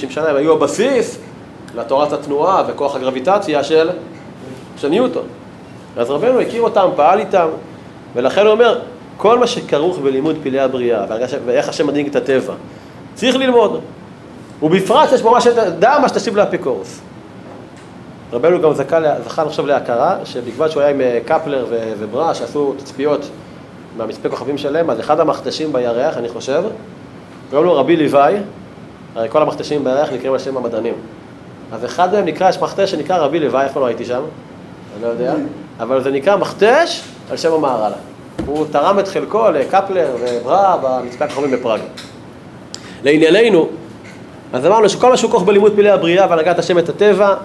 [0.10, 1.20] שנה הם היו הבסיס
[1.76, 3.89] לתורת התנועה וכוח הגרביטציה של,
[4.78, 5.24] של ניוטון.
[5.97, 7.47] אז רבנו הכיר אותם, פעל איתם,
[8.16, 8.80] ולכן הוא אומר,
[9.18, 11.05] כל מה שכרוך בלימוד פלאי הבריאה
[11.45, 12.53] ואיך השם מדאיג את הטבע,
[13.16, 13.82] צריך ללמוד.
[14.64, 16.99] ובפרט יש בו מה שדע מה שתשיב לאפיקורוס.
[18.34, 21.65] רבנו גם זכה, זכה עכשיו להכרה, שבגלל שהוא היה עם אה, קפלר
[21.99, 23.30] וברה, שעשו תצפיות
[23.97, 26.63] מהמצפה כוכבים שלהם, אז אחד המכתשים בירח, אני חושב,
[27.49, 28.36] קוראים לו רבי לוואי,
[29.15, 30.93] הרי כל המכתשים בירח נקראים על שם המדענים.
[31.71, 34.21] אז אחד מהם נקרא, יש מכתש שנקרא רבי לוואי, איפה לא הייתי שם?
[34.95, 35.34] אני לא יודע,
[35.80, 37.01] אבל זה נקרא מכתש
[37.32, 37.91] על שם המהר"ל.
[38.45, 41.82] הוא תרם את חלקו לקפלר וברה במצפה הכוכבים בפראג.
[43.03, 43.69] לענייננו,
[44.53, 47.36] אז אמרנו שכל מה שהוא כרוך בלימוד פלאי הבריאה והנהגת השם את הטבע,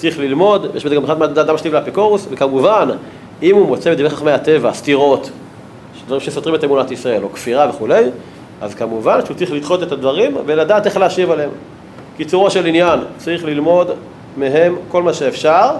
[0.00, 2.88] צריך ללמוד, יש בזה גם אחד מהאדם שלי והאפיקורוס, וכמובן,
[3.42, 5.30] אם הוא מוצא בדברי חכמי הטבע סתירות,
[6.06, 8.04] דברים שסותרים את אמונת ישראל, או כפירה וכולי,
[8.60, 11.50] אז כמובן שהוא צריך לדחות את הדברים ולדעת איך להשיב עליהם.
[12.16, 13.90] קיצורו של עניין, צריך ללמוד
[14.36, 15.70] מהם כל מה שאפשר,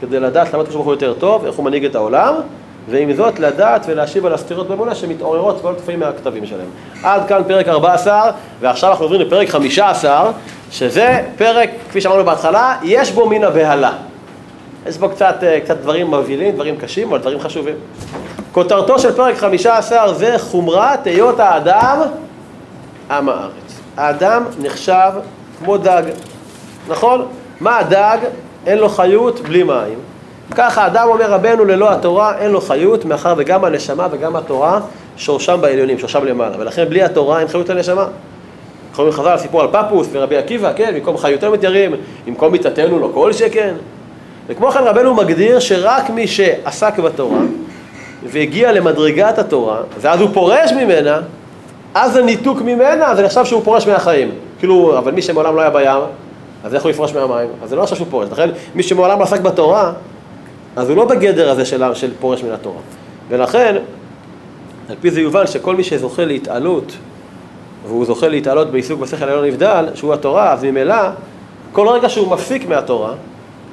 [0.00, 2.34] כדי לדעת למה הקדוש ברוך יותר טוב, איך הוא מנהיג את העולם,
[2.88, 6.68] ועם זאת לדעת ולהשיב על הסתירות באמונה שמתעוררות כל לפעמים מהכתבים שלהם.
[7.02, 8.30] עד כאן פרק 14,
[8.60, 10.32] ועכשיו אנחנו עוברים לפרק 15,
[10.70, 13.92] שזה פרק, כפי שאמרנו בהתחלה, יש בו מן הבהלה.
[14.86, 17.74] יש בו קצת, אה, קצת דברים מבהילים, דברים קשים, אבל דברים חשובים.
[18.52, 21.98] כותרתו של פרק 15 זה חומרת היות האדם
[23.10, 23.80] עם הארץ.
[23.96, 25.12] האדם נחשב
[25.58, 26.02] כמו דג,
[26.88, 27.26] נכון?
[27.60, 28.18] מה הדג?
[28.66, 29.98] אין לו חיות בלי מים.
[30.50, 34.80] ככה אדם אומר רבנו ללא התורה אין לו חיות, מאחר וגם הנשמה וגם התורה
[35.16, 38.06] שורשם בעליונים, שורשם למעלה, ולכן בלי התורה אין חיות לנשמה.
[38.98, 41.94] אומרים חז"ל סיפור על פפוס ורבי עקיבא, כן, במקום חיותנו מתיירים,
[42.26, 43.74] במקום מיתתנו לא כל שכן.
[44.46, 47.40] וכמו כן רבנו מגדיר שרק מי שעסק בתורה
[48.26, 51.20] והגיע למדרגת התורה, ואז הוא פורש ממנה,
[51.94, 54.30] אז זה ניתוק ממנה, זה נחשב שהוא פורש מהחיים.
[54.58, 56.00] כאילו, אבל מי שמעולם לא היה בים,
[56.64, 57.48] אז איך הוא יפרוש מהמים?
[57.62, 58.28] אז זה לא נחשב שהוא פורש.
[58.32, 59.92] לכן, מי שמעולם לא עסק בתורה,
[60.76, 62.80] אז הוא לא בגדר הזה של, של פורש מן התורה.
[63.28, 63.76] ולכן,
[64.88, 66.92] על פי זה יובן שכל מי שזוכה להתעלות,
[67.86, 71.10] והוא זוכה להתעלות בעיסוק בשכל העליון נבדל, שהוא התורה, אז ממילא,
[71.72, 73.14] כל רגע שהוא מפסיק מהתורה,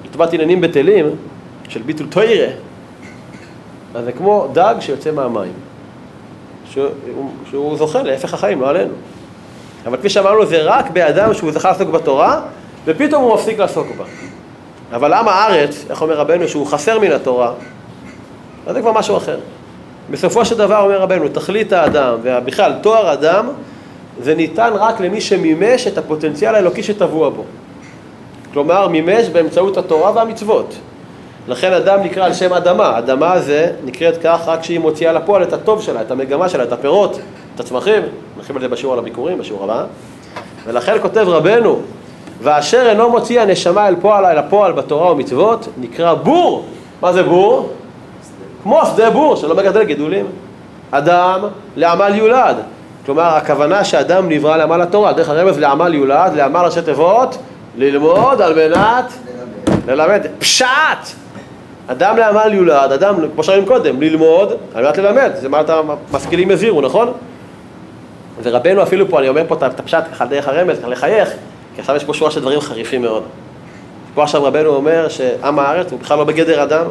[0.05, 1.05] לטובת עניינים בטלים,
[1.69, 2.47] של ביטול תוירה,
[3.95, 5.53] אז זה כמו דג שיוצא מהמים,
[6.71, 6.85] שהוא,
[7.49, 8.93] שהוא זוכה להפך החיים, לא עלינו.
[9.85, 12.41] אבל כפי שאמרנו, זה רק באדם שהוא זכה לעסוק בתורה,
[12.85, 14.05] ופתאום הוא מפסיק לעסוק בה.
[14.91, 17.51] אבל עם הארץ, איך אומר רבנו, שהוא חסר מן התורה,
[18.67, 19.39] אז זה כבר משהו אחר.
[20.09, 23.47] בסופו של דבר אומר רבנו, תכלית האדם, ובכלל תואר אדם,
[24.21, 27.43] זה ניתן רק למי שמימש את הפוטנציאל האלוקי שטבוע בו.
[28.53, 30.75] כלומר, מימש באמצעות התורה והמצוות.
[31.47, 32.97] לכן אדם נקרא על שם אדמה.
[32.97, 36.71] אדמה זה נקראת כך רק כשהיא מוציאה לפועל את הטוב שלה, את המגמה שלה, את
[36.71, 37.19] הפירות,
[37.55, 38.03] את הצמחים.
[38.37, 39.85] נרחיב על זה בשיעור על הביקורים, בשיעור הבא.
[40.65, 41.81] ולכן כותב רבנו,
[42.41, 46.65] ואשר אינו מוציא הנשמה אל פועל אל הפועל בתורה ומצוות, נקרא בור.
[47.01, 47.69] מה זה בור?
[48.63, 50.25] כמו שדה בור שלא מגדל גידולים.
[50.91, 51.39] אדם
[51.75, 52.55] לעמל יולד.
[53.05, 57.37] כלומר, הכוונה שאדם נברא לעמל התורה, דרך הרמז לעמל יולד, לעמל ראשי תיבות,
[57.77, 59.13] ללמוד על מנת
[59.87, 60.21] ללמד.
[60.39, 60.67] פשט!
[61.87, 65.31] אדם לעמל יולד, אדם, כמו שראינו קודם, ללמוד על מנת ללמד.
[65.35, 65.81] זה מה אתה
[66.11, 67.11] משכילים הזהירו, נכון?
[68.43, 71.29] ורבנו אפילו פה, אני אומר פה את הפשט ככה דרך הרמז, ככה לחייך,
[71.75, 73.23] כי עכשיו יש פה שורה של דברים חריפים מאוד.
[74.13, 76.85] פה עכשיו רבנו אומר שעם הארץ הוא בכלל לא בגדר אדם,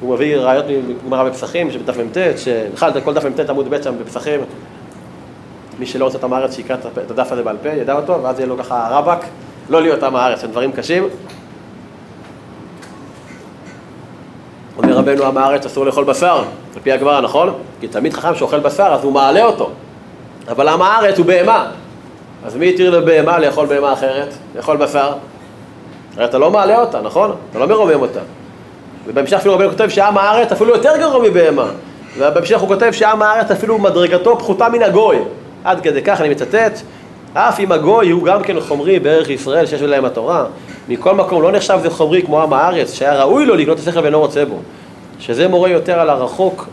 [0.00, 4.40] הוא מביא ראיות מגמרא בפסחים, שבדף מ"ט, שבכלל כל דף מ"ט עמוד ב' שם בפסחים,
[5.78, 8.38] מי שלא רוצה את עם הארץ שיקרא את הדף הזה בעל פה, ידע אותו, ואז
[8.38, 9.24] יהיה לו ככה רבאק,
[9.68, 11.08] לא להיות עם הארץ, הם דברים קשים.
[14.76, 16.36] אומר רבנו עם הארץ אסור לאכול בשר,
[16.74, 17.54] על פי הגמרא, נכון?
[17.80, 19.70] כי תמיד חכם שאוכל בשר אז הוא מעלה אותו,
[20.48, 21.70] אבל עם הארץ הוא בהמה,
[22.44, 24.34] אז מי התיר לבהמה לאכול בהמה אחרת?
[24.56, 25.12] לאכול בשר?
[26.16, 27.32] הרי אתה לא מעלה אותה, נכון?
[27.50, 28.20] אתה לא מרומם אותה.
[29.06, 31.70] ובהמשך אפילו רבנו כותב שעם הארץ אפילו יותר גרוע מבהמה.
[32.18, 35.16] ובהמשך הוא כותב שעם הארץ אפילו מדרגתו פחותה מן הגוי.
[35.64, 36.80] עד כדי כך אני מצטט,
[37.34, 40.44] אף אם הגוי הוא גם כן חומרי בערך ישראל שיש להם התורה,
[40.88, 44.00] מכל מקום לא נחשב זה חומרי כמו עם הארץ, שהיה ראוי לו לקנות את השכל
[44.00, 44.56] ואינו רוצה בו.
[45.18, 46.66] שזה מורה יותר על הרחוק,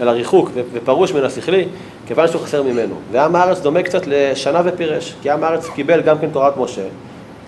[0.00, 1.64] על הריחוק ופרוש מן השכלי,
[2.06, 2.94] כיוון שהוא חסר ממנו.
[3.12, 6.84] ועם הארץ דומה קצת לשנה ופירש, כי עם הארץ קיבל גם כן תורת משה,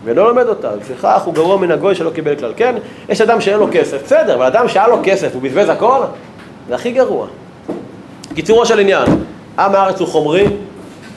[0.04, 2.52] ולא לומד אותה, לפיכך הוא גרוע מן הגוי שלא קיבל כלל.
[2.56, 2.74] כן,
[3.08, 6.00] יש אדם שאין לו כסף, בסדר, אבל אדם שהיה לו כסף, הוא בזבז הכל,
[6.68, 7.26] זה הכי גרוע.
[8.34, 9.06] קיצורו של עניין,
[9.58, 10.46] עם הארץ הוא חומרי,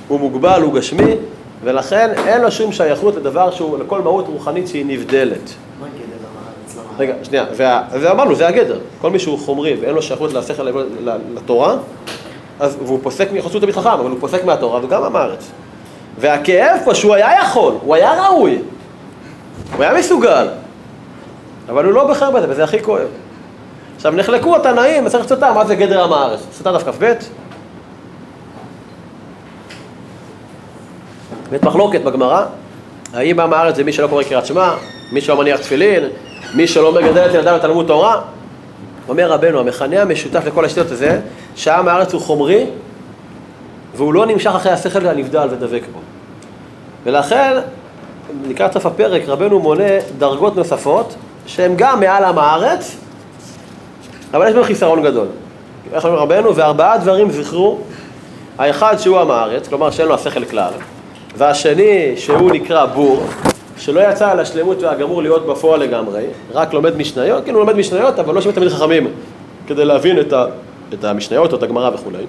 [0.08, 1.16] הוא מוגבל, הוא גשמי,
[1.64, 5.54] ולכן אין לו שום שייכות לדבר שהוא, לכל מהות רוחנית שהיא נבדלת.
[5.82, 6.78] מה גדר עם הארץ?
[6.78, 6.83] למה?
[7.00, 8.80] רגע, שנייה, וה- ואמרנו, זה הגדר.
[9.02, 10.68] כל מי שהוא חומרי ואין לו שייכות לשכל
[11.36, 11.76] לתורה,
[12.60, 15.52] אז, והוא פוסק, יכול להיות שהוא תמיד חכם, אבל הוא פוסק מהתורה, וגם עם הארץ.
[16.20, 18.60] והכאב פה שהוא היה יכול, הוא היה ראוי,
[19.76, 20.48] הוא היה מסוגל,
[21.70, 23.08] אבל הוא לא בחר בזה, וזה הכי כואב.
[23.96, 26.40] עכשיו, נחלקו התנאים, מסכת סוטה, מה זה גדר עם הארץ?
[26.52, 27.14] סוטה דף כ"ב?
[31.52, 32.46] בית מחלוקת בגמרא,
[33.14, 34.74] האם עם הארץ זה מי שלא קורא קריאת שמע,
[35.12, 36.04] מי שלא מניח תפילין,
[36.54, 38.22] מי שלא מגדל את ילדיו לתלמוד תורה?
[39.10, 41.20] אומר רבנו, המכנה המשותף לכל השיטות הזה,
[41.56, 42.66] שעם הארץ הוא חומרי,
[43.96, 46.00] והוא לא נמשך אחרי השכל הנבדל ודבק בו.
[47.04, 47.54] ולכן,
[48.48, 49.84] לקראת סוף הפרק, רבנו מונה
[50.18, 52.98] דרגות נוספות, שהן גם מעל עם הארץ,
[54.34, 55.28] אבל יש בהם חיסרון גדול.
[55.94, 56.56] איך אומר רבנו?
[56.56, 57.78] וארבעה דברים זכרו,
[58.58, 60.72] האחד שהוא עם הארץ, כלומר שאין לו השכל כלל.
[61.38, 63.24] והשני שהוא נקרא בור,
[63.78, 68.36] שלא יצא על השלמות והגמור להיות בפועל לגמרי, רק לומד משניות, כאילו לומד משניות, אבל
[68.36, 69.08] לא שומע תמיד חכמים
[69.68, 70.46] כדי להבין את, ה,
[70.94, 72.24] את המשניות או את הגמרא וכולי.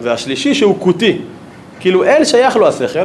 [0.00, 1.18] והשלישי שהוא כותי,
[1.80, 3.04] כאילו אין שייך לו השכל,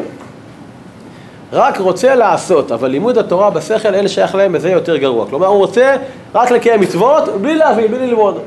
[1.54, 5.26] רק רוצה לעשות, אבל לימוד התורה בשכל אין שייך להם וזה יותר גרוע.
[5.30, 5.96] כלומר, הוא רוצה
[6.36, 8.38] רק לקיים מצוות בלי להבין, בלי ללמוד.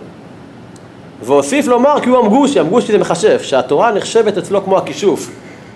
[1.22, 5.30] והוסיף לומר כי הוא המגושי, המגושי זה מחשב, שהתורה נחשבת אצלו כמו הכישוף.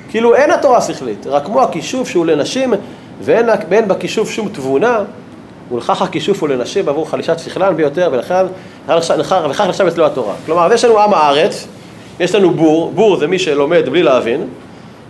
[0.08, 2.74] כאילו אין התורה שכלית, רק כמו הכישוף שהוא לנשים
[3.20, 4.98] ואין, ואין בכישוף שום תבונה,
[5.72, 8.46] ולכך הכישוף הוא לנשים בעבור חלישת שכלן ביותר, ולכן
[8.88, 10.34] וכך נחשב אצלו התורה.
[10.46, 11.66] כלומר, יש לנו עם הארץ,
[12.20, 14.48] יש לנו בור, בור זה מי שלומד בלי להבין,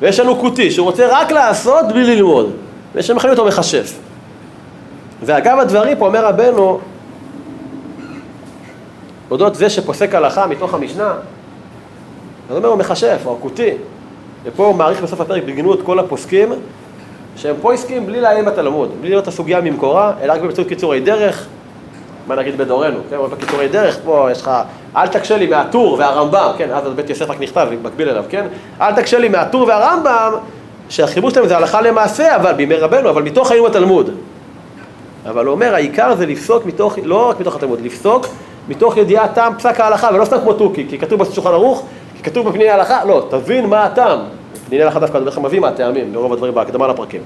[0.00, 2.52] ויש לנו כותי שרוצה רק לעשות בלי ללמוד,
[2.94, 3.98] ויש לנו אותו מכשף.
[5.22, 6.80] ואגב הדברים פה אומר רבנו,
[9.30, 11.14] אודות זה שפוסק הלכה מתוך המשנה,
[12.50, 13.70] אז אומר הוא מכשף, או הכותי.
[14.44, 16.52] ופה הוא מעריך בסוף הפרק בגנות כל הפוסקים,
[17.36, 21.46] שהם פויסקים בלי לעיין בתלמוד, בלי לראות את הסוגיה ממקורה, אלא רק באמצעות קיצורי דרך,
[22.26, 24.50] מה נגיד בדורנו, כן, בקיצורי דרך, פה יש לך,
[24.96, 28.46] אל תקשה לי מהטור והרמב"ם, כן, אז בית יוסף רק נכתב, מקביל אליו, כן,
[28.80, 30.32] אל תקשה לי מהטור והרמב"ם,
[30.88, 34.10] שהחיבור שלהם זה הלכה למעשה, אבל בימי רבנו, אבל מתוך היום התלמוד.
[35.26, 38.26] אבל הוא אומר, העיקר זה לפסוק מתוך, לא רק מתוך התלמוד, לפסוק
[38.68, 41.86] מתוך ידיעת טעם פסק ההלכה, ולא סתם כמו תוכי, כי כתוב בשולחן ערוך,
[42.28, 44.18] כתוב בפניני ההלכה, לא, תבין מה הטעם.
[44.66, 47.20] פניני ההלכה דווקא בדרך כלל מביא מה הטעמים, ברוב הדברים בהקדמה לפרקים.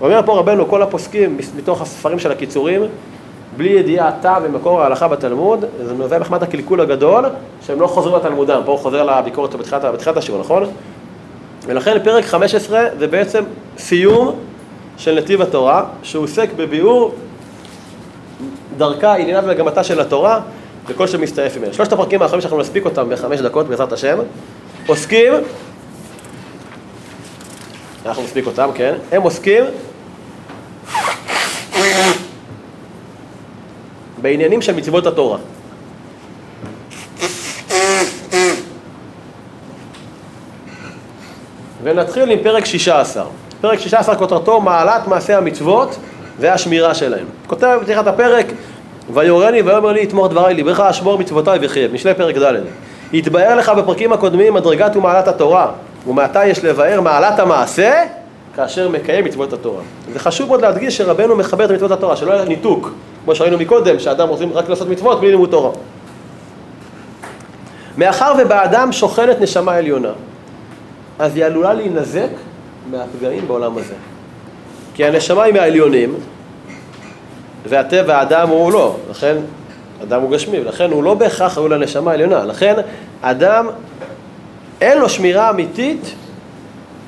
[0.00, 2.82] אומר פה רבנו, כל הפוסקים מתוך הספרים של הקיצורים,
[3.56, 7.24] בלי ידיעת טעם ומקור ההלכה בתלמוד, זה נובע מחמת הקלקול הגדול,
[7.66, 10.64] שהם לא חוזרים לתלמודם, פה הוא חוזר לביקורת בתחילת, בתחילת השיעור, נכון?
[11.66, 13.44] ולכן פרק 15 זה בעצם
[13.78, 14.34] סיום
[14.96, 17.14] של נתיב התורה, שהוא עוסק בביאור
[18.76, 20.40] דרכה, עניינה ומגמתה של התורה,
[20.88, 21.74] וכל שמסתעף ממנו.
[21.74, 24.18] שלושת הפרקים האחרונים שאנחנו נספיק אותם בחמש דקות בעזרת השם,
[24.86, 25.32] עוסקים,
[28.06, 29.64] אנחנו נספיק אותם, כן, הם עוסקים
[34.22, 35.38] בעניינים של מצוות התורה.
[41.82, 43.24] ונתחיל עם פרק 16.
[43.60, 45.96] פרק 16 כותרתו מעלת מעשי המצוות
[46.38, 47.26] והשמירה שלהם.
[47.46, 48.46] כותב בפתיחת הפרק,
[49.14, 52.54] ויורני ויאמר לי תמור דברי ליבך אשמור מצוותיי וחייב, משלי פרק ד'.
[53.14, 55.70] התבאר לך בפרקים הקודמים מדרגת ומעלת התורה,
[56.06, 58.04] ומעתה יש לבאר מעלת המעשה
[58.56, 59.82] כאשר מקיים מצוות התורה.
[60.12, 62.92] זה חשוב מאוד להדגיש שרבנו מכבד את מצוות התורה, שלא יהיה ניתוק,
[63.24, 65.70] כמו שראינו מקודם, שאדם רוצים רק לעשות מצוות בלי לימוד תורה.
[67.98, 70.12] מאחר ובאדם שוכנת נשמה עליונה,
[71.18, 72.30] אז היא עלולה להינזק
[72.90, 73.94] מהפגעים בעולם הזה.
[74.94, 76.14] כי הנשמה היא מהעליונים,
[77.66, 79.36] והטבע האדם הוא לא, לכן
[80.02, 82.44] אדם הוא גשמי, ולכן הוא לא בהכרח ראוי לנשמה העליונה.
[82.44, 82.74] לכן
[83.22, 83.68] אדם
[84.80, 86.14] אין לו שמירה אמיתית,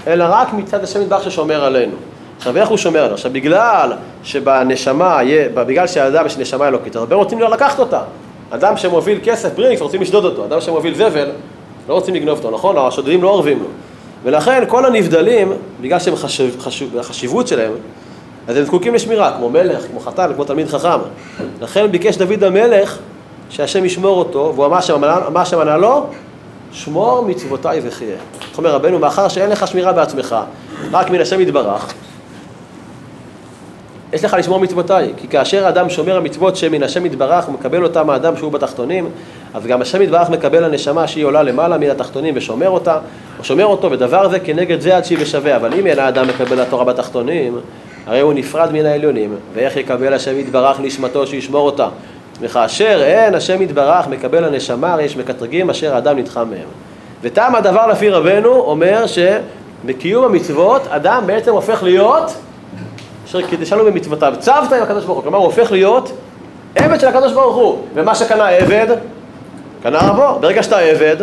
[0.07, 1.97] אלא רק מצד השם יתברך ששומר עלינו.
[2.39, 3.15] עכשיו איך הוא שומר עלינו?
[3.15, 3.93] עכשיו בגלל
[4.25, 5.19] שבנשמה,
[5.55, 8.01] בגלל שהאדם יש נשמה אלוקית, הרבה רוצים לקחת אותה.
[8.51, 11.29] אדם שמוביל כסף ברינקס רוצים לשדוד אותו, אדם שמוביל זבל
[11.89, 12.77] לא רוצים לגנוב אותו, נכון?
[12.79, 13.67] השודדים לא אורבים לו.
[14.23, 17.73] ולכן כל הנבדלים, בגלל שהם חשב, חשוב, החשיבות שלהם,
[18.49, 20.99] אז הם זקוקים לשמירה, כמו מלך, כמו חתן, כמו תלמיד חכם.
[21.61, 22.99] לכן ביקש דוד המלך
[23.51, 25.01] שהשם ישמור אותו, והוא אמר שם,
[25.33, 26.07] מה השם ענה לו?
[26.73, 28.17] שמור מצוותיי וחיה.
[28.49, 30.37] איך אומר רבנו, מאחר שאין לך שמירה בעצמך,
[30.93, 31.95] רק מן השם יתברך,
[34.13, 38.07] יש לך לשמור מצוותיי, כי כאשר האדם שומר המצוות שמן השם יתברך, הוא מקבל אותם
[38.07, 39.09] מהאדם שהוא בתחתונים,
[39.55, 42.99] אז גם השם יתברך מקבל הנשמה שהיא עולה למעלה מן התחתונים ושומר אותה,
[43.39, 45.57] או שומר אותו, ודבר זה כנגד זה עד שהיא בשווה.
[45.57, 47.59] אבל אם אין האדם מקבל התורה בתחתונים,
[48.07, 51.89] הרי הוא נפרד מן העליונים, ואיך יקבל השם יתברך נשמתו שישמור אותה?
[52.41, 56.69] וכאשר אין השם יתברך מקבל הנשמה, הרי יש מקטרגים אשר האדם נדחה מהם.
[57.23, 62.35] וטעם הדבר לפי רבנו אומר שבקיום המצוות אדם בעצם הופך להיות
[63.27, 66.13] אשר קידשנו במצוותיו, צוות עם הקדוש ברוך הוא, כלומר הוא הופך להיות
[66.75, 68.87] עבד של הקדוש ברוך הוא, ומה שקנה עבד,
[69.83, 71.17] קנה רבו, ברגע שאתה עבד,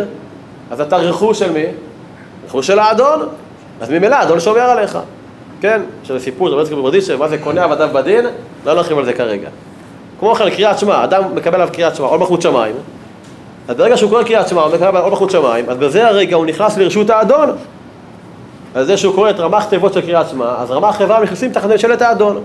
[0.70, 1.64] אז אתה רכוש של מי?
[2.46, 3.28] רכוש של האדון,
[3.80, 4.98] אז ממילא האדון שומר עליך,
[5.60, 5.80] כן?
[6.04, 8.26] שזה סיפור, לא זכיר בברדיצ'ה, מה זה קונה עבדיו בדין,
[8.66, 9.48] לא נרחיב על זה כרגע.
[10.20, 12.74] כמו כן, קריאת שמע, אדם מקבל עליו קריאת שמע, עול מלכות שמיים,
[13.68, 16.46] אז ברגע שהוא קורא קריאת שמע, הוא מקבל עול מלכות שמיים, אז בזה הרגע הוא
[16.46, 17.50] נכנס לרשות האדון.
[18.74, 21.70] על זה שהוא קורא את רמ"ח תיבות של קריאת שמע, אז רמ"ח חברה נכנסים תחת
[21.70, 22.42] ממשלת האדון.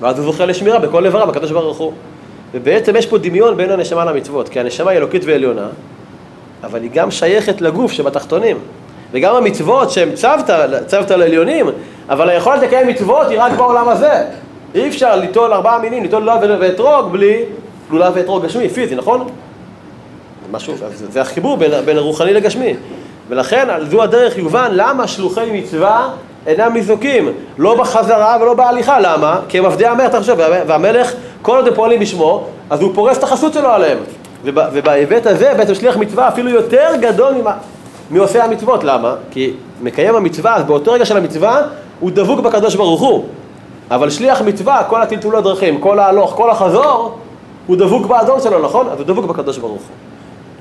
[0.00, 1.92] ואז הוא זוכה לשמירה בכל איבריו, בקדוש ברוך הוא.
[2.54, 5.66] ובעצם יש פה דמיון בין הנשמה למצוות, כי הנשמה היא אלוקית ועליונה,
[6.64, 8.56] אבל היא גם שייכת לגוף שבתחתונים.
[9.12, 11.66] וגם המצוות שהן צוותא, צוותא לעליונים,
[12.08, 14.24] אבל היכולת לקיים מצוות היא רק בעולם הזה.
[14.74, 17.42] אי אפשר ליטול ארבעה מינים, ליטול לולב ואתרוג בלי
[17.90, 19.28] לולב ואתרוג גשמי, פיזי, נכון?
[20.50, 22.74] משהו, זה, זה החיבור בין, בין הרוחני לגשמי.
[23.28, 26.10] ולכן זו הדרך יובן למה שלוחי מצווה
[26.46, 29.40] אינם ניזוקים, לא בחזרה ולא בהליכה, למה?
[29.48, 30.36] כי הם עבדי המלך, חושב,
[30.66, 33.98] והמלך, כל עוד הם פועלים בשמו, אז הוא פורס את החסות שלו עליהם.
[34.44, 37.52] ובהיבט הזה בעצם שליח מצווה אפילו יותר גדול ממה,
[38.10, 39.14] מעושי המצוות, למה?
[39.30, 39.52] כי
[39.82, 41.62] מקיים המצווה, אז באותו רגע של המצווה,
[42.00, 43.24] הוא דבוק בקדוש ברוך הוא.
[43.90, 47.18] אבל שליח מצווה, כל הטלטולי דרכים, כל ההלוך, כל החזור,
[47.66, 48.88] הוא דבוק באדון שלו, נכון?
[48.88, 49.96] אז הוא דבוק בקדוש ברוך הוא.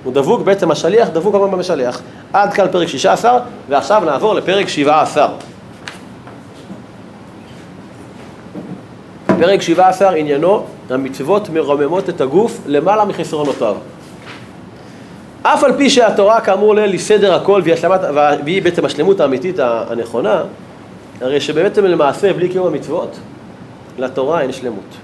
[0.04, 2.02] הוא דבוק, בעצם השליח דבוק גם במשליח.
[2.34, 3.40] עד כאן פרק 16,
[3.70, 5.28] ועכשיו נעבור לפרק 17.
[9.40, 13.76] פרק 17 עניינו, המצוות מרוממות את הגוף למעלה מחסרונותיו.
[15.48, 18.00] אף על פי שהתורה כאמור לעיל היא סדר הכל והיא, השלמת,
[18.46, 20.42] והיא בעצם השלמות האמיתית הנכונה,
[21.22, 23.20] הרי שבעצם למעשה בלי קיום המצוות,
[23.98, 24.96] לתורה אין שלמות.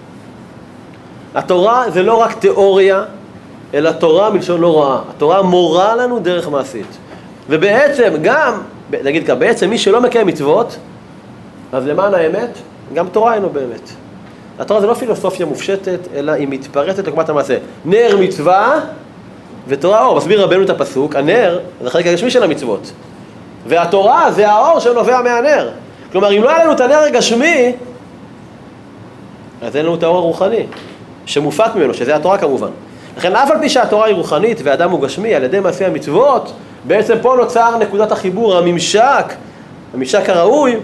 [1.36, 3.04] התורה זה לא רק תיאוריה,
[3.74, 5.02] אלא תורה מלשון לא רעה.
[5.10, 6.98] התורה מורה לנו דרך מעשית.
[7.50, 8.62] ובעצם גם,
[9.04, 10.78] נגיד ככה, בעצם מי שלא מקיים מצוות,
[11.72, 12.50] אז למען האמת,
[12.94, 13.90] גם תורה אינו באמת.
[14.60, 17.58] התורה זה לא פילוסופיה מופשטת, אלא היא מתפרצת לקומת המעשה.
[17.86, 18.80] נר מצווה
[19.68, 20.18] ותורה אור.
[20.18, 22.92] מסביר רבנו את הפסוק, הנר זה החלק הגשמי של המצוות.
[23.68, 25.70] והתורה זה האור שנובע מהנר.
[26.12, 27.72] כלומר, אם לא היה לנו את הנר הגשמי,
[29.62, 30.66] אז אין לנו את האור הרוחני,
[31.26, 32.70] שמופק ממנו, שזה התורה כמובן.
[33.18, 36.54] לכן אף על פי שהתורה היא רוחנית ואדם הוא גשמי על ידי מעשי המצוות,
[36.84, 39.34] בעצם פה נוצר נקודת החיבור, הממשק,
[39.94, 40.76] הממשק הראוי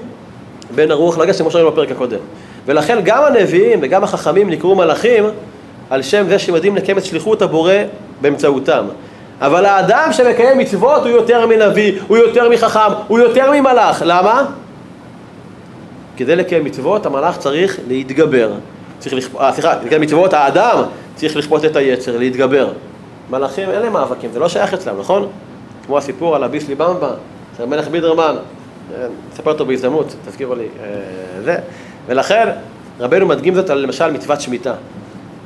[0.75, 2.19] בין הרוח לגשם, כמו שראינו בפרק הקודם.
[2.65, 5.23] ולכן גם הנביאים וגם החכמים נקראו מלאכים
[5.89, 7.73] על שם זה יודעים לקיים את שליחות הבורא
[8.21, 8.85] באמצעותם.
[9.41, 14.03] אבל האדם שמקיים מצוות הוא יותר מנביא, הוא יותר מחכם, הוא יותר ממלאך.
[14.05, 14.45] למה?
[16.17, 18.51] כדי לקיים מצוות המלאך צריך להתגבר.
[18.99, 20.83] צריך לכפות, אה, סליחה, לקיים מצוות האדם
[21.15, 22.69] צריך לכפות את היצר, להתגבר.
[23.29, 25.27] מלאכים אין להם מאבקים, זה לא שייך אצלם, נכון?
[25.85, 27.11] כמו הסיפור על הביסלי במבה,
[27.57, 28.35] של מלך בידרמן,
[29.31, 31.57] נספר אותו בהזדמנות, תזכירו לי, אה, זה.
[32.07, 32.49] ולכן
[32.99, 34.73] רבנו מדגים זאת על למשל מצוות שמיטה.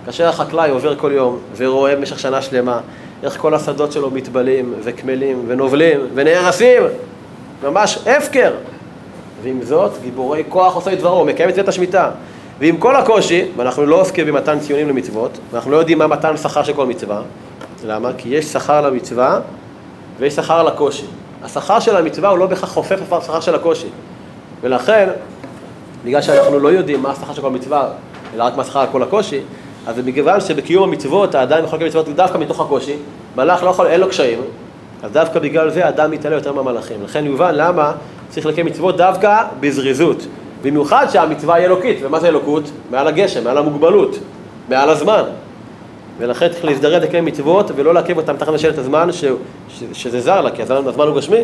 [0.06, 2.80] כאשר החקלאי עובר כל יום ורואה במשך שנה שלמה
[3.24, 6.84] איך כל השדות שלו מתבלים וקמלים ונובלים ונהרסים,
[7.64, 8.54] ממש הפקר.
[9.44, 12.10] ועם זאת, גיבורי כוח עושה את דברו, מקיים את השמיטה.
[12.60, 16.64] ועם כל הקושי, ואנחנו לא עוסקים במתן ציונים למצוות, ואנחנו לא יודעים מה מתן שכר
[16.64, 17.22] של כל מצווה,
[17.86, 18.12] למה?
[18.18, 19.40] כי יש שכר למצווה
[20.20, 21.06] ויש שכר לקושי.
[21.44, 23.88] השכר של המצווה הוא לא בהכרח חופף לשכר של הקושי.
[24.62, 25.10] ולכן,
[26.06, 27.90] בגלל שאנחנו לא יודעים מה השכר של כל מצווה,
[28.36, 29.40] אלא רק מה השכר על כל הקושי,
[29.88, 32.96] אז זה מכיוון שבקיום המצוות האדם יכול לקיים מצוות דווקא מתוך הקושי,
[33.36, 34.40] מלאך לא יכול, אין לו קשיים,
[35.04, 37.04] אז דווקא בגלל זה האדם מתעלה יותר מהמלאכים.
[37.04, 37.92] לכן יובן למה
[38.30, 40.28] צריך לקיים מצוות דווקא בזריזות.
[40.62, 42.72] במיוחד שהמצווה היא אלוקית, ומה זה אלוקות?
[42.92, 44.20] מעל הגשם, מעל המוגבלות,
[44.70, 45.24] מעל הזמן.
[46.18, 49.26] ולכן צריך להזדרז לקיים מצוות ולא לעכב אותם תחת משלת הזמן ש,
[49.70, 51.44] ש, שזה זר לה, כי הזמן, הזמן הוא גשמי,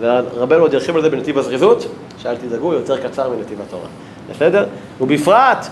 [0.00, 1.86] ורבנו עוד ירחיב על זה בנתיב הזריזות,
[2.18, 3.86] שאל תדאגו, יותר קצר מנתיב התורה.
[4.30, 4.66] בסדר?
[5.00, 5.66] ובפרט,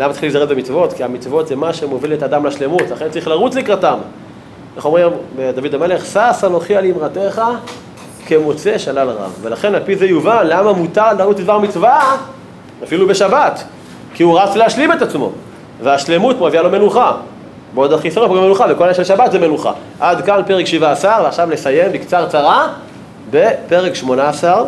[0.00, 0.92] למה צריך להזדרז במצוות?
[0.92, 3.98] כי המצוות זה מה שמוביל את האדם לשלמות, לכן צריך לרוץ לקראתם.
[4.76, 5.08] איך אומרים
[5.54, 7.42] דוד המלך, שש אנוכי על אמרתך
[8.26, 9.38] כמוצא שלל רב.
[9.42, 12.16] ולכן על פי זה יובן למה מותר לרוץ לדבר מצווה
[12.84, 13.64] אפילו בשבת.
[14.14, 15.32] כי הוא רץ להשלים את עצמו.
[15.82, 17.16] והשלמות מביאה לו מנוחה.
[17.74, 19.72] בעוד החיסרון פוגע מנוחה, וכל העניין של שבת זה מנוחה.
[20.00, 22.68] עד כאן פרק 17, ועכשיו נסיים בקצרצרה
[23.30, 24.64] בפרק 18,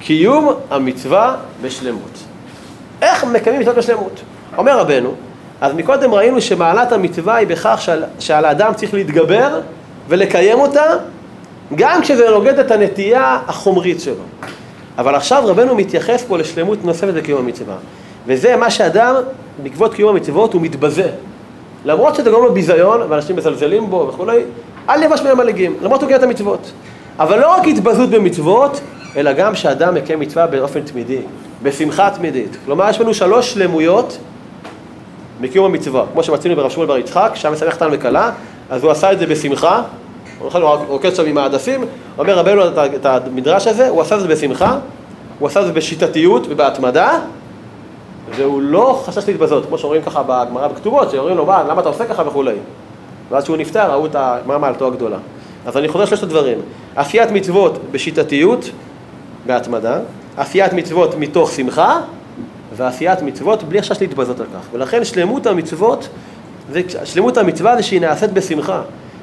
[0.00, 2.25] קיום המצווה בשלמות.
[3.02, 4.20] איך מקיימים מצוות בשלמות?
[4.56, 5.14] אומר רבנו,
[5.60, 9.60] אז מקודם ראינו שמעלת המצווה היא בכך שעל, שעל האדם צריך להתגבר
[10.08, 10.84] ולקיים אותה
[11.74, 14.14] גם כשזה נוגד את הנטייה החומרית שלו.
[14.98, 17.74] אבל עכשיו רבנו מתייחס פה לשלמות נוספת בקיום המצווה.
[18.26, 19.14] וזה מה שאדם,
[19.62, 21.08] בעקבות קיום המצוות, הוא מתבזה.
[21.84, 24.42] למרות שזה גורם לו ביזיון, ואנשים מזלזלים בו וכולי,
[24.88, 26.72] אל יבש מהם הלגים, למרות הוא קיים את המצוות.
[27.18, 28.80] אבל לא רק התבזות במצוות,
[29.16, 31.20] אלא גם שאדם מקיים מצווה באופן תמידי,
[31.62, 32.56] בשמחה תמידית.
[32.64, 34.18] כלומר, יש לנו שלוש שלמויות
[35.40, 36.04] בקיום המצווה.
[36.12, 38.30] כמו שמצינו ברב שמואל בר יצחק, שם משמח אותנו וכלה,
[38.70, 39.82] אז הוא עשה את זה בשמחה,
[40.38, 40.50] הוא
[40.88, 41.84] רוקד שם עם העדפים,
[42.18, 42.62] אומר רבנו
[42.96, 44.78] את המדרש הזה, הוא עשה את זה בשמחה,
[45.38, 47.18] הוא עשה את זה בשיטתיות ובהתמדה,
[48.36, 52.04] והוא לא חשש להתבזות, כמו שאומרים ככה בגמרא בכתובות, שאומרים לו, מה, למה אתה עושה
[52.04, 52.56] ככה וכולי.
[53.30, 55.18] ואז כשהוא נפטר, ראו את מה מעלתו הגדולה.
[55.66, 56.58] אז אני חוזר שלושת הדברים,
[56.96, 58.70] עשיית מצוות בשיטתיות,
[59.46, 59.98] בהתמדה,
[60.36, 62.00] עשיית מצוות מתוך שמחה,
[62.76, 64.66] ועשיית מצוות בלי חשש להתבזות על כך.
[64.72, 66.08] ולכן שלמות המצוות,
[67.04, 68.82] שלמות המצווה זה שהיא נעשית בשמחה.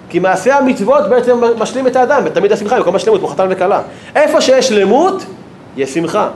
[0.10, 3.82] כי מעשה המצוות בעצם משלים את האדם, ותמיד השמחה כל השלמות, כמו חתן וכלה.
[4.16, 5.26] איפה שיש שלמות,
[5.78, 6.30] יש שמחה.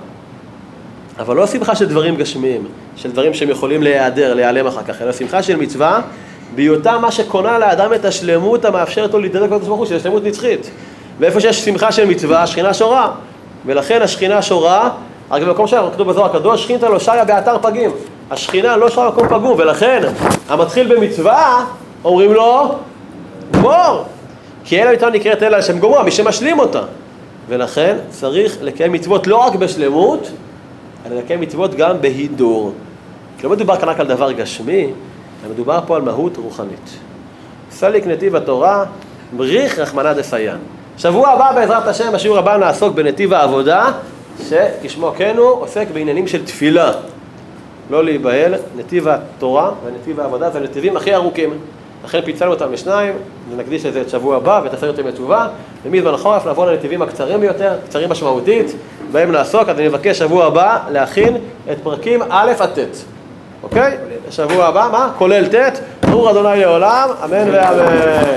[1.20, 2.66] אבל לא שמחה של דברים גשמיים,
[2.96, 6.02] של דברים שהם יכולים להיעדר, להיעלם אחר כך, אלא שמחה של מצווה,
[6.56, 10.70] בהיותה מה שקונה לאדם את השלמות המאפשרת לו להתדרג לקדוש ברוך הוא, של שלמות נצחית.
[11.20, 13.12] ואיפה שיש שמחה של מצווה, השכינה שורה.
[13.68, 14.90] ולכן השכינה שורה,
[15.32, 17.92] רק במקום שם, כתוב בזוהר הקדוש, שכינתא לא שריה באתר פגים.
[18.32, 20.04] השכינה לא שורה במקום פגום, ולכן
[20.50, 21.66] המתחיל במצווה,
[22.04, 22.76] אומרים לו,
[23.52, 24.04] גמור.
[24.64, 26.82] כי אלא איתה נקראת אלא לשם גמורה, מי שמשלים אותה.
[27.48, 30.32] ולכן צריך לקיים מצוות לא רק בשלמות,
[31.06, 32.74] אלא לקיים מצוות גם בהידור.
[33.38, 34.84] כי לא מדובר כאן רק על דבר גשמי,
[35.44, 36.90] אלא מדובר פה על מהות רוחנית.
[37.72, 38.86] סליק נתיב התורה,
[39.38, 40.58] בריך רחמנא דסיין.
[40.98, 43.86] שבוע הבא בעזרת השם, בשיעור הבא נעסוק בנתיב העבודה,
[44.50, 46.92] שכשמו כן הוא עוסק בעניינים של תפילה.
[47.90, 51.50] לא להיבהל, נתיב התורה ונתיב העבודה זה הנתיבים הכי ארוכים.
[52.06, 53.14] לכן פיצלנו אותם לשניים,
[53.52, 55.48] ונקדיש לזה את שבוע הבא ותעשה אותם לתשובה,
[55.86, 58.76] ומזמן החורף נעבור לנתיבים הקצרים ביותר, קצרים משמעותית,
[59.12, 61.38] בהם נעסוק, אז אני מבקש שבוע הבא להכין
[61.72, 62.98] את פרקים א' עד ט',
[63.64, 63.98] אוקיי?
[64.30, 65.12] שבוע הבא, מה?
[65.18, 65.80] כולל ט',
[66.10, 68.28] ברור אדוני לעולם, אמן ואמן.